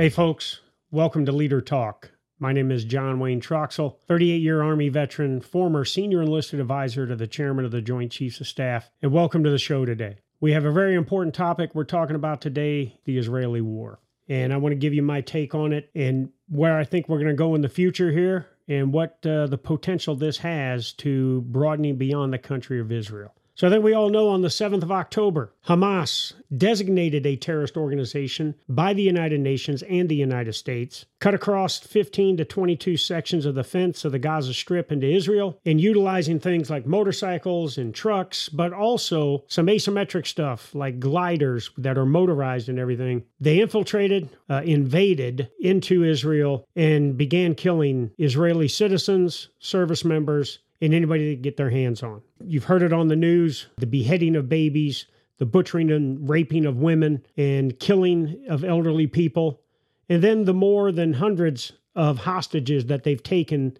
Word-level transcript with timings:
Hey, 0.00 0.08
folks, 0.08 0.60
welcome 0.90 1.26
to 1.26 1.32
Leader 1.32 1.60
Talk. 1.60 2.12
My 2.38 2.54
name 2.54 2.70
is 2.70 2.86
John 2.86 3.20
Wayne 3.20 3.42
Troxell, 3.42 3.98
38 4.08 4.40
year 4.40 4.62
Army 4.62 4.88
veteran, 4.88 5.42
former 5.42 5.84
senior 5.84 6.22
enlisted 6.22 6.58
advisor 6.58 7.06
to 7.06 7.14
the 7.14 7.26
chairman 7.26 7.66
of 7.66 7.70
the 7.70 7.82
Joint 7.82 8.10
Chiefs 8.10 8.40
of 8.40 8.46
Staff, 8.46 8.88
and 9.02 9.12
welcome 9.12 9.44
to 9.44 9.50
the 9.50 9.58
show 9.58 9.84
today. 9.84 10.16
We 10.40 10.52
have 10.52 10.64
a 10.64 10.72
very 10.72 10.94
important 10.94 11.34
topic 11.34 11.74
we're 11.74 11.84
talking 11.84 12.16
about 12.16 12.40
today 12.40 12.98
the 13.04 13.18
Israeli 13.18 13.60
war. 13.60 14.00
And 14.26 14.54
I 14.54 14.56
want 14.56 14.72
to 14.72 14.78
give 14.78 14.94
you 14.94 15.02
my 15.02 15.20
take 15.20 15.54
on 15.54 15.74
it 15.74 15.90
and 15.94 16.30
where 16.48 16.78
I 16.78 16.84
think 16.84 17.06
we're 17.06 17.18
going 17.18 17.28
to 17.28 17.34
go 17.34 17.54
in 17.54 17.60
the 17.60 17.68
future 17.68 18.10
here 18.10 18.46
and 18.68 18.94
what 18.94 19.18
uh, 19.26 19.48
the 19.48 19.58
potential 19.58 20.16
this 20.16 20.38
has 20.38 20.92
to 20.94 21.42
broadening 21.42 21.96
beyond 21.96 22.32
the 22.32 22.38
country 22.38 22.80
of 22.80 22.90
Israel. 22.90 23.34
So 23.60 23.66
I 23.66 23.70
think 23.70 23.84
we 23.84 23.92
all 23.92 24.08
know 24.08 24.28
on 24.28 24.40
the 24.40 24.48
7th 24.48 24.82
of 24.82 24.90
October, 24.90 25.52
Hamas 25.66 26.32
designated 26.56 27.26
a 27.26 27.36
terrorist 27.36 27.76
organization 27.76 28.54
by 28.70 28.94
the 28.94 29.02
United 29.02 29.38
Nations 29.40 29.82
and 29.82 30.08
the 30.08 30.16
United 30.16 30.54
States, 30.54 31.04
cut 31.18 31.34
across 31.34 31.78
15 31.78 32.38
to 32.38 32.46
22 32.46 32.96
sections 32.96 33.44
of 33.44 33.54
the 33.54 33.62
fence 33.62 34.02
of 34.06 34.12
the 34.12 34.18
Gaza 34.18 34.54
Strip 34.54 34.90
into 34.90 35.06
Israel, 35.06 35.60
and 35.66 35.78
utilizing 35.78 36.40
things 36.40 36.70
like 36.70 36.86
motorcycles 36.86 37.76
and 37.76 37.94
trucks, 37.94 38.48
but 38.48 38.72
also 38.72 39.44
some 39.46 39.66
asymmetric 39.66 40.26
stuff 40.26 40.74
like 40.74 40.98
gliders 40.98 41.68
that 41.76 41.98
are 41.98 42.06
motorized 42.06 42.70
and 42.70 42.78
everything. 42.78 43.24
They 43.40 43.60
infiltrated, 43.60 44.30
uh, 44.48 44.62
invaded 44.64 45.50
into 45.60 46.02
Israel, 46.02 46.66
and 46.74 47.18
began 47.18 47.54
killing 47.54 48.12
Israeli 48.16 48.68
citizens, 48.68 49.50
service 49.58 50.02
members, 50.02 50.60
and 50.80 50.94
anybody 50.94 51.34
to 51.34 51.42
get 51.42 51.56
their 51.56 51.70
hands 51.70 52.02
on. 52.02 52.22
You've 52.44 52.64
heard 52.64 52.82
it 52.82 52.92
on 52.92 53.08
the 53.08 53.16
news 53.16 53.66
the 53.76 53.86
beheading 53.86 54.36
of 54.36 54.48
babies, 54.48 55.06
the 55.38 55.46
butchering 55.46 55.90
and 55.90 56.28
raping 56.28 56.66
of 56.66 56.76
women, 56.76 57.24
and 57.36 57.78
killing 57.78 58.44
of 58.48 58.64
elderly 58.64 59.06
people, 59.06 59.60
and 60.08 60.22
then 60.22 60.44
the 60.44 60.54
more 60.54 60.92
than 60.92 61.14
hundreds 61.14 61.72
of 61.94 62.18
hostages 62.18 62.86
that 62.86 63.04
they've 63.04 63.22
taken 63.22 63.76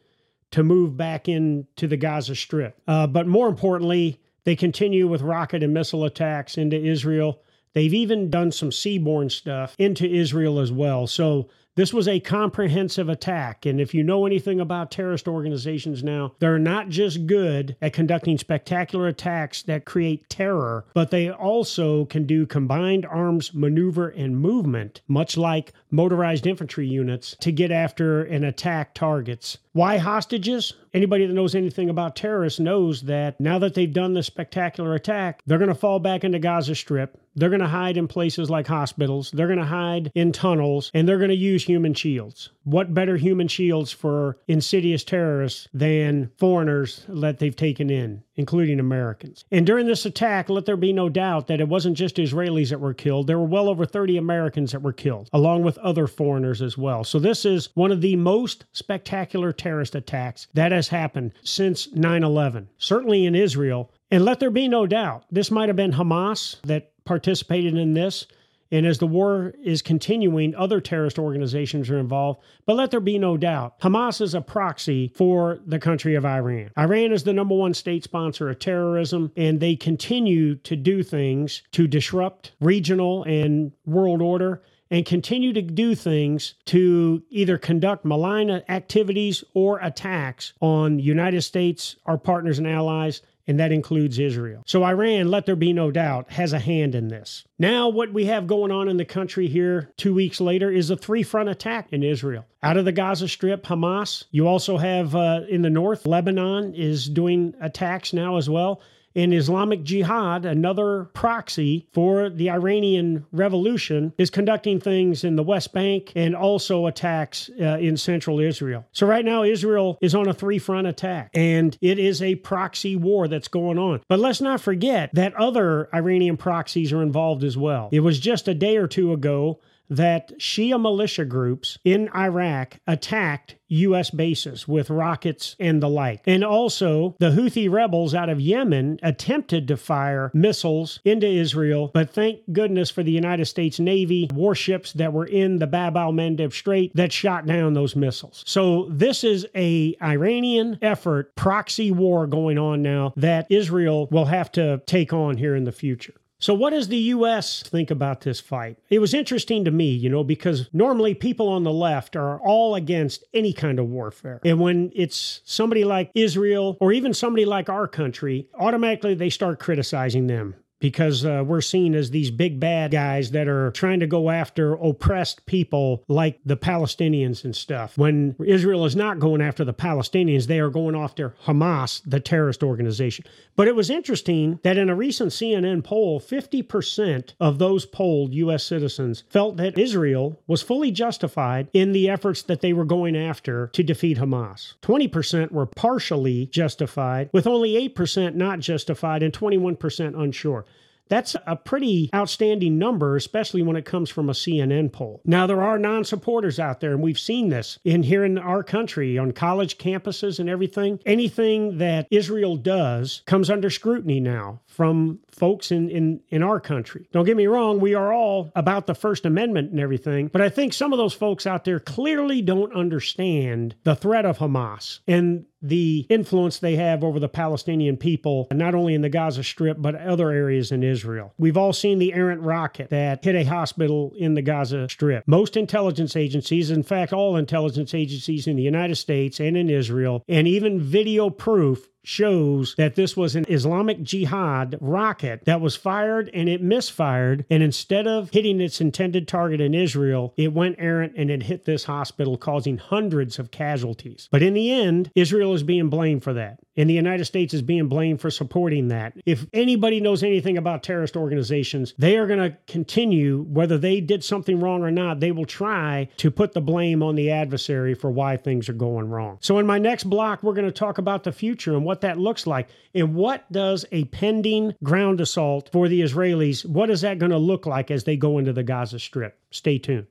to 0.50 0.62
move 0.62 0.96
back 0.96 1.28
into 1.28 1.86
the 1.86 1.96
Gaza 1.96 2.34
Strip. 2.34 2.80
Uh, 2.88 3.06
but 3.06 3.26
more 3.26 3.48
importantly, 3.48 4.20
they 4.44 4.56
continue 4.56 5.06
with 5.06 5.22
rocket 5.22 5.62
and 5.62 5.72
missile 5.72 6.04
attacks 6.04 6.58
into 6.58 6.76
Israel. 6.76 7.40
They've 7.72 7.94
even 7.94 8.30
done 8.30 8.50
some 8.50 8.70
seaborne 8.70 9.30
stuff 9.30 9.76
into 9.78 10.06
Israel 10.06 10.58
as 10.58 10.72
well. 10.72 11.06
So 11.06 11.48
this 11.80 11.94
was 11.94 12.06
a 12.06 12.20
comprehensive 12.20 13.08
attack. 13.08 13.64
And 13.64 13.80
if 13.80 13.94
you 13.94 14.02
know 14.02 14.26
anything 14.26 14.60
about 14.60 14.90
terrorist 14.90 15.26
organizations 15.26 16.04
now, 16.04 16.34
they're 16.38 16.58
not 16.58 16.90
just 16.90 17.26
good 17.26 17.74
at 17.80 17.94
conducting 17.94 18.36
spectacular 18.36 19.06
attacks 19.06 19.62
that 19.62 19.86
create 19.86 20.28
terror, 20.28 20.84
but 20.92 21.10
they 21.10 21.30
also 21.30 22.04
can 22.04 22.26
do 22.26 22.44
combined 22.44 23.06
arms 23.06 23.54
maneuver 23.54 24.10
and 24.10 24.36
movement, 24.36 25.00
much 25.08 25.38
like 25.38 25.72
motorized 25.90 26.46
infantry 26.46 26.86
units, 26.86 27.34
to 27.40 27.50
get 27.50 27.70
after 27.70 28.24
and 28.24 28.44
attack 28.44 28.92
targets. 28.92 29.56
Why 29.72 29.98
hostages? 29.98 30.72
Anybody 30.92 31.26
that 31.26 31.32
knows 31.32 31.54
anything 31.54 31.90
about 31.90 32.16
terrorists 32.16 32.58
knows 32.58 33.02
that 33.02 33.38
now 33.38 33.60
that 33.60 33.74
they've 33.74 33.92
done 33.92 34.14
this 34.14 34.26
spectacular 34.26 34.94
attack, 34.94 35.42
they're 35.46 35.58
going 35.58 35.68
to 35.68 35.76
fall 35.76 36.00
back 36.00 36.24
into 36.24 36.40
Gaza 36.40 36.74
Strip. 36.74 37.16
They're 37.36 37.50
going 37.50 37.60
to 37.60 37.68
hide 37.68 37.96
in 37.96 38.08
places 38.08 38.50
like 38.50 38.66
hospitals. 38.66 39.30
They're 39.30 39.46
going 39.46 39.60
to 39.60 39.64
hide 39.64 40.10
in 40.16 40.32
tunnels 40.32 40.90
and 40.92 41.08
they're 41.08 41.18
going 41.18 41.30
to 41.30 41.36
use 41.36 41.64
human 41.64 41.94
shields. 41.94 42.50
What 42.64 42.92
better 42.92 43.16
human 43.16 43.46
shields 43.46 43.92
for 43.92 44.38
insidious 44.48 45.04
terrorists 45.04 45.68
than 45.72 46.32
foreigners 46.38 47.04
that 47.08 47.38
they've 47.38 47.54
taken 47.54 47.90
in, 47.90 48.24
including 48.40 48.80
Americans? 48.80 49.44
And 49.52 49.64
during 49.64 49.86
this 49.86 50.04
attack, 50.04 50.48
let 50.48 50.66
there 50.66 50.76
be 50.76 50.92
no 50.92 51.08
doubt 51.08 51.46
that 51.46 51.60
it 51.60 51.68
wasn't 51.68 51.96
just 51.96 52.16
Israelis 52.16 52.70
that 52.70 52.80
were 52.80 52.94
killed. 52.94 53.28
There 53.28 53.38
were 53.38 53.44
well 53.44 53.68
over 53.68 53.86
30 53.86 54.16
Americans 54.16 54.72
that 54.72 54.82
were 54.82 54.92
killed, 54.92 55.28
along 55.32 55.62
with 55.62 55.78
other 55.78 56.08
foreigners 56.08 56.60
as 56.60 56.76
well. 56.76 57.04
So 57.04 57.20
this 57.20 57.44
is 57.44 57.68
one 57.74 57.92
of 57.92 58.00
the 58.00 58.16
most 58.16 58.64
spectacular 58.72 59.52
terrorist 59.52 59.94
attacks 59.94 60.48
that 60.54 60.72
has 60.72 60.88
happened 60.88 61.32
since 61.44 61.92
9 61.92 62.24
11, 62.24 62.68
certainly 62.78 63.26
in 63.26 63.36
Israel. 63.36 63.92
And 64.10 64.24
let 64.24 64.40
there 64.40 64.50
be 64.50 64.66
no 64.66 64.86
doubt, 64.86 65.24
this 65.30 65.52
might 65.52 65.68
have 65.68 65.76
been 65.76 65.92
Hamas 65.92 66.60
that 66.62 66.92
participated 67.04 67.76
in 67.76 67.94
this. 67.94 68.26
And 68.70 68.86
as 68.86 68.98
the 68.98 69.06
war 69.06 69.52
is 69.62 69.82
continuing, 69.82 70.54
other 70.54 70.80
terrorist 70.80 71.18
organizations 71.18 71.90
are 71.90 71.98
involved. 71.98 72.40
But 72.66 72.76
let 72.76 72.90
there 72.90 73.00
be 73.00 73.18
no 73.18 73.36
doubt, 73.36 73.80
Hamas 73.80 74.20
is 74.20 74.34
a 74.34 74.40
proxy 74.40 75.12
for 75.16 75.58
the 75.66 75.78
country 75.78 76.14
of 76.14 76.24
Iran. 76.24 76.70
Iran 76.78 77.12
is 77.12 77.24
the 77.24 77.32
number 77.32 77.54
one 77.54 77.74
state 77.74 78.04
sponsor 78.04 78.48
of 78.48 78.58
terrorism, 78.58 79.32
and 79.36 79.58
they 79.60 79.76
continue 79.76 80.54
to 80.56 80.76
do 80.76 81.02
things 81.02 81.62
to 81.72 81.86
disrupt 81.86 82.52
regional 82.60 83.24
and 83.24 83.72
world 83.86 84.22
order 84.22 84.62
and 84.90 85.06
continue 85.06 85.52
to 85.52 85.62
do 85.62 85.94
things 85.94 86.54
to 86.66 87.22
either 87.30 87.56
conduct 87.56 88.04
malign 88.04 88.50
activities 88.68 89.44
or 89.54 89.78
attacks 89.80 90.52
on 90.60 90.98
United 90.98 91.42
States, 91.42 91.96
our 92.06 92.18
partners 92.18 92.58
and 92.58 92.66
allies, 92.66 93.22
and 93.50 93.58
that 93.58 93.72
includes 93.72 94.20
Israel. 94.20 94.62
So 94.64 94.84
Iran, 94.84 95.28
let 95.28 95.44
there 95.44 95.56
be 95.56 95.72
no 95.72 95.90
doubt, 95.90 96.30
has 96.30 96.52
a 96.52 96.58
hand 96.60 96.94
in 96.94 97.08
this. 97.08 97.44
Now, 97.58 97.88
what 97.88 98.12
we 98.12 98.26
have 98.26 98.46
going 98.46 98.70
on 98.70 98.88
in 98.88 98.96
the 98.96 99.04
country 99.04 99.48
here 99.48 99.90
two 99.96 100.14
weeks 100.14 100.40
later 100.40 100.70
is 100.70 100.88
a 100.88 100.96
three 100.96 101.24
front 101.24 101.48
attack 101.48 101.88
in 101.92 102.04
Israel. 102.04 102.46
Out 102.62 102.76
of 102.76 102.84
the 102.84 102.92
Gaza 102.92 103.26
Strip, 103.26 103.64
Hamas. 103.64 104.24
You 104.30 104.46
also 104.46 104.76
have 104.76 105.16
uh, 105.16 105.40
in 105.48 105.62
the 105.62 105.68
north, 105.68 106.06
Lebanon 106.06 106.74
is 106.74 107.08
doing 107.08 107.52
attacks 107.60 108.12
now 108.12 108.36
as 108.36 108.48
well 108.48 108.80
in 109.14 109.32
Islamic 109.32 109.82
Jihad, 109.82 110.44
another 110.44 111.04
proxy 111.12 111.86
for 111.92 112.28
the 112.28 112.50
Iranian 112.50 113.26
revolution, 113.32 114.12
is 114.18 114.30
conducting 114.30 114.80
things 114.80 115.24
in 115.24 115.36
the 115.36 115.42
West 115.42 115.72
Bank 115.72 116.12
and 116.14 116.36
also 116.36 116.86
attacks 116.86 117.50
uh, 117.60 117.78
in 117.78 117.96
central 117.96 118.40
Israel. 118.40 118.86
So, 118.92 119.06
right 119.06 119.24
now, 119.24 119.42
Israel 119.42 119.98
is 120.00 120.14
on 120.14 120.28
a 120.28 120.34
three 120.34 120.58
front 120.58 120.86
attack, 120.86 121.30
and 121.34 121.76
it 121.80 121.98
is 121.98 122.22
a 122.22 122.36
proxy 122.36 122.96
war 122.96 123.28
that's 123.28 123.48
going 123.48 123.78
on. 123.78 124.00
But 124.08 124.20
let's 124.20 124.40
not 124.40 124.60
forget 124.60 125.10
that 125.14 125.34
other 125.34 125.88
Iranian 125.94 126.36
proxies 126.36 126.92
are 126.92 127.02
involved 127.02 127.44
as 127.44 127.56
well. 127.56 127.88
It 127.92 128.00
was 128.00 128.18
just 128.18 128.48
a 128.48 128.54
day 128.54 128.76
or 128.76 128.86
two 128.86 129.12
ago 129.12 129.60
that 129.90 130.38
Shia 130.38 130.80
militia 130.80 131.24
groups 131.24 131.78
in 131.84 132.08
Iraq 132.14 132.78
attacked 132.86 133.56
U.S. 133.70 134.10
bases 134.10 134.66
with 134.66 134.90
rockets 134.90 135.56
and 135.60 135.82
the 135.82 135.88
like. 135.88 136.22
And 136.26 136.44
also, 136.44 137.14
the 137.18 137.30
Houthi 137.30 137.70
rebels 137.70 138.14
out 138.14 138.28
of 138.28 138.40
Yemen 138.40 138.98
attempted 139.02 139.68
to 139.68 139.76
fire 139.76 140.30
missiles 140.34 141.00
into 141.04 141.26
Israel, 141.26 141.90
but 141.94 142.10
thank 142.10 142.40
goodness 142.52 142.90
for 142.90 143.02
the 143.02 143.12
United 143.12 143.46
States 143.46 143.78
Navy 143.78 144.28
warships 144.32 144.92
that 144.94 145.12
were 145.12 145.26
in 145.26 145.58
the 145.58 145.66
Bab 145.66 145.96
al 145.96 146.12
Mandeb 146.12 146.52
Strait 146.52 146.94
that 146.96 147.12
shot 147.12 147.46
down 147.46 147.74
those 147.74 147.94
missiles. 147.94 148.42
So, 148.46 148.88
this 148.90 149.22
is 149.24 149.46
a 149.54 149.96
Iranian 150.02 150.78
effort, 150.82 151.34
proxy 151.36 151.90
war 151.92 152.26
going 152.26 152.58
on 152.58 152.82
now 152.82 153.12
that 153.16 153.46
Israel 153.50 154.08
will 154.10 154.26
have 154.26 154.50
to 154.52 154.82
take 154.86 155.12
on 155.12 155.36
here 155.36 155.54
in 155.54 155.64
the 155.64 155.72
future. 155.72 156.14
So, 156.40 156.54
what 156.54 156.70
does 156.70 156.88
the 156.88 156.96
U.S. 156.96 157.62
think 157.62 157.90
about 157.90 158.22
this 158.22 158.40
fight? 158.40 158.78
It 158.88 158.98
was 158.98 159.12
interesting 159.12 159.64
to 159.66 159.70
me, 159.70 159.90
you 159.90 160.08
know, 160.08 160.24
because 160.24 160.70
normally 160.72 161.14
people 161.14 161.48
on 161.48 161.64
the 161.64 161.72
left 161.72 162.16
are 162.16 162.40
all 162.40 162.74
against 162.74 163.24
any 163.34 163.52
kind 163.52 163.78
of 163.78 163.86
warfare. 163.86 164.40
And 164.44 164.58
when 164.58 164.90
it's 164.94 165.42
somebody 165.44 165.84
like 165.84 166.10
Israel 166.14 166.78
or 166.80 166.92
even 166.92 167.12
somebody 167.12 167.44
like 167.44 167.68
our 167.68 167.86
country, 167.86 168.48
automatically 168.58 169.14
they 169.14 169.28
start 169.28 169.60
criticizing 169.60 170.26
them 170.26 170.54
because 170.80 171.24
uh, 171.24 171.44
we're 171.46 171.60
seen 171.60 171.94
as 171.94 172.10
these 172.10 172.30
big 172.30 172.58
bad 172.58 172.90
guys 172.90 173.30
that 173.30 173.46
are 173.46 173.70
trying 173.72 174.00
to 174.00 174.06
go 174.06 174.30
after 174.30 174.72
oppressed 174.72 175.46
people 175.46 176.02
like 176.08 176.40
the 176.44 176.56
Palestinians 176.56 177.44
and 177.44 177.54
stuff. 177.54 177.96
When 177.96 178.34
Israel 178.44 178.84
is 178.84 178.96
not 178.96 179.18
going 179.18 179.42
after 179.42 179.64
the 179.64 179.74
Palestinians, 179.74 180.46
they 180.46 180.58
are 180.58 180.70
going 180.70 180.96
after 180.96 181.34
Hamas, 181.44 182.00
the 182.04 182.20
terrorist 182.20 182.62
organization. 182.62 183.26
But 183.56 183.68
it 183.68 183.76
was 183.76 183.90
interesting 183.90 184.58
that 184.62 184.78
in 184.78 184.88
a 184.88 184.94
recent 184.94 185.32
CNN 185.32 185.84
poll, 185.84 186.18
50% 186.18 187.34
of 187.38 187.58
those 187.58 187.84
polled 187.84 188.32
U.S. 188.34 188.64
citizens 188.64 189.24
felt 189.28 189.58
that 189.58 189.78
Israel 189.78 190.40
was 190.46 190.62
fully 190.62 190.90
justified 190.90 191.68
in 191.74 191.92
the 191.92 192.08
efforts 192.08 192.42
that 192.42 192.62
they 192.62 192.72
were 192.72 192.84
going 192.84 193.16
after 193.16 193.68
to 193.68 193.82
defeat 193.82 194.18
Hamas. 194.18 194.74
20% 194.82 195.52
were 195.52 195.66
partially 195.66 196.46
justified, 196.46 197.28
with 197.32 197.46
only 197.46 197.88
8% 197.90 198.34
not 198.34 198.60
justified 198.60 199.22
and 199.22 199.32
21% 199.32 200.18
unsure. 200.18 200.64
That's 201.10 201.36
a 201.46 201.56
pretty 201.56 202.08
outstanding 202.14 202.78
number, 202.78 203.16
especially 203.16 203.62
when 203.62 203.76
it 203.76 203.84
comes 203.84 204.08
from 204.08 204.30
a 204.30 204.32
CNN 204.32 204.92
poll. 204.92 205.20
Now, 205.24 205.46
there 205.46 205.60
are 205.60 205.78
non 205.78 206.04
supporters 206.04 206.58
out 206.58 206.80
there, 206.80 206.92
and 206.92 207.02
we've 207.02 207.18
seen 207.18 207.48
this 207.48 207.78
in 207.84 208.04
here 208.04 208.24
in 208.24 208.38
our 208.38 208.62
country 208.62 209.18
on 209.18 209.32
college 209.32 209.76
campuses 209.76 210.38
and 210.38 210.48
everything. 210.48 211.00
Anything 211.04 211.78
that 211.78 212.06
Israel 212.10 212.56
does 212.56 213.22
comes 213.26 213.50
under 213.50 213.68
scrutiny 213.68 214.20
now 214.20 214.60
from 214.66 215.18
folks 215.32 215.72
in, 215.72 215.90
in, 215.90 216.20
in 216.28 216.42
our 216.42 216.60
country. 216.60 217.08
Don't 217.12 217.26
get 217.26 217.36
me 217.36 217.46
wrong, 217.46 217.80
we 217.80 217.94
are 217.94 218.12
all 218.12 218.52
about 218.54 218.86
the 218.86 218.94
First 218.94 219.26
Amendment 219.26 219.72
and 219.72 219.80
everything, 219.80 220.28
but 220.28 220.40
I 220.40 220.48
think 220.48 220.72
some 220.72 220.92
of 220.92 220.98
those 220.98 221.12
folks 221.12 221.46
out 221.46 221.64
there 221.64 221.80
clearly 221.80 222.40
don't 222.40 222.72
understand 222.74 223.74
the 223.82 223.96
threat 223.96 224.24
of 224.24 224.38
Hamas. 224.38 225.00
And 225.08 225.46
the 225.62 226.06
influence 226.08 226.58
they 226.58 226.76
have 226.76 227.04
over 227.04 227.18
the 227.18 227.28
Palestinian 227.28 227.96
people, 227.96 228.48
not 228.52 228.74
only 228.74 228.94
in 228.94 229.02
the 229.02 229.08
Gaza 229.08 229.44
Strip, 229.44 229.76
but 229.80 229.94
other 229.94 230.30
areas 230.30 230.72
in 230.72 230.82
Israel. 230.82 231.34
We've 231.38 231.56
all 231.56 231.72
seen 231.72 231.98
the 231.98 232.14
errant 232.14 232.40
rocket 232.42 232.90
that 232.90 233.24
hit 233.24 233.34
a 233.34 233.44
hospital 233.44 234.12
in 234.16 234.34
the 234.34 234.42
Gaza 234.42 234.88
Strip. 234.88 235.24
Most 235.26 235.56
intelligence 235.56 236.16
agencies, 236.16 236.70
in 236.70 236.82
fact, 236.82 237.12
all 237.12 237.36
intelligence 237.36 237.94
agencies 237.94 238.46
in 238.46 238.56
the 238.56 238.62
United 238.62 238.96
States 238.96 239.40
and 239.40 239.56
in 239.56 239.68
Israel, 239.68 240.24
and 240.28 240.48
even 240.48 240.80
video 240.80 241.30
proof 241.30 241.88
shows 242.02 242.74
that 242.76 242.94
this 242.94 243.16
was 243.16 243.36
an 243.36 243.44
Islamic 243.48 244.02
Jihad 244.02 244.76
rocket 244.80 245.44
that 245.44 245.60
was 245.60 245.76
fired 245.76 246.30
and 246.32 246.48
it 246.48 246.62
misfired. 246.62 247.44
And 247.50 247.62
instead 247.62 248.06
of 248.06 248.30
hitting 248.30 248.60
its 248.60 248.80
intended 248.80 249.28
target 249.28 249.60
in 249.60 249.74
Israel, 249.74 250.34
it 250.36 250.52
went 250.52 250.76
errant 250.78 251.14
and 251.16 251.30
it 251.30 251.44
hit 251.44 251.64
this 251.64 251.84
hospital, 251.84 252.36
causing 252.36 252.78
hundreds 252.78 253.38
of 253.38 253.50
casualties. 253.50 254.28
But 254.30 254.42
in 254.42 254.54
the 254.54 254.72
end, 254.72 255.10
Israel 255.14 255.54
is 255.54 255.62
being 255.62 255.88
blamed 255.88 256.24
for 256.24 256.32
that. 256.34 256.60
And 256.80 256.88
the 256.88 256.94
United 256.94 257.26
States 257.26 257.52
is 257.52 257.60
being 257.60 257.88
blamed 257.88 258.22
for 258.22 258.30
supporting 258.30 258.88
that. 258.88 259.12
If 259.26 259.44
anybody 259.52 260.00
knows 260.00 260.22
anything 260.22 260.56
about 260.56 260.82
terrorist 260.82 261.14
organizations, 261.14 261.92
they 261.98 262.16
are 262.16 262.26
going 262.26 262.38
to 262.38 262.56
continue, 262.66 263.42
whether 263.42 263.76
they 263.76 264.00
did 264.00 264.24
something 264.24 264.58
wrong 264.60 264.82
or 264.82 264.90
not, 264.90 265.20
they 265.20 265.30
will 265.30 265.44
try 265.44 266.08
to 266.16 266.30
put 266.30 266.54
the 266.54 266.62
blame 266.62 267.02
on 267.02 267.16
the 267.16 267.32
adversary 267.32 267.92
for 267.92 268.10
why 268.10 268.38
things 268.38 268.66
are 268.70 268.72
going 268.72 269.10
wrong. 269.10 269.36
So, 269.42 269.58
in 269.58 269.66
my 269.66 269.78
next 269.78 270.04
block, 270.04 270.42
we're 270.42 270.54
going 270.54 270.64
to 270.64 270.72
talk 270.72 270.96
about 270.96 271.22
the 271.22 271.32
future 271.32 271.74
and 271.74 271.84
what 271.84 272.00
that 272.00 272.18
looks 272.18 272.46
like. 272.46 272.70
And 272.94 273.14
what 273.14 273.44
does 273.52 273.84
a 273.92 274.04
pending 274.06 274.74
ground 274.82 275.20
assault 275.20 275.68
for 275.72 275.86
the 275.86 276.00
Israelis, 276.00 276.64
what 276.64 276.88
is 276.88 277.02
that 277.02 277.18
going 277.18 277.32
to 277.32 277.38
look 277.38 277.66
like 277.66 277.90
as 277.90 278.04
they 278.04 278.16
go 278.16 278.38
into 278.38 278.54
the 278.54 278.62
Gaza 278.62 278.98
Strip? 278.98 279.38
Stay 279.50 279.76
tuned. 279.76 280.06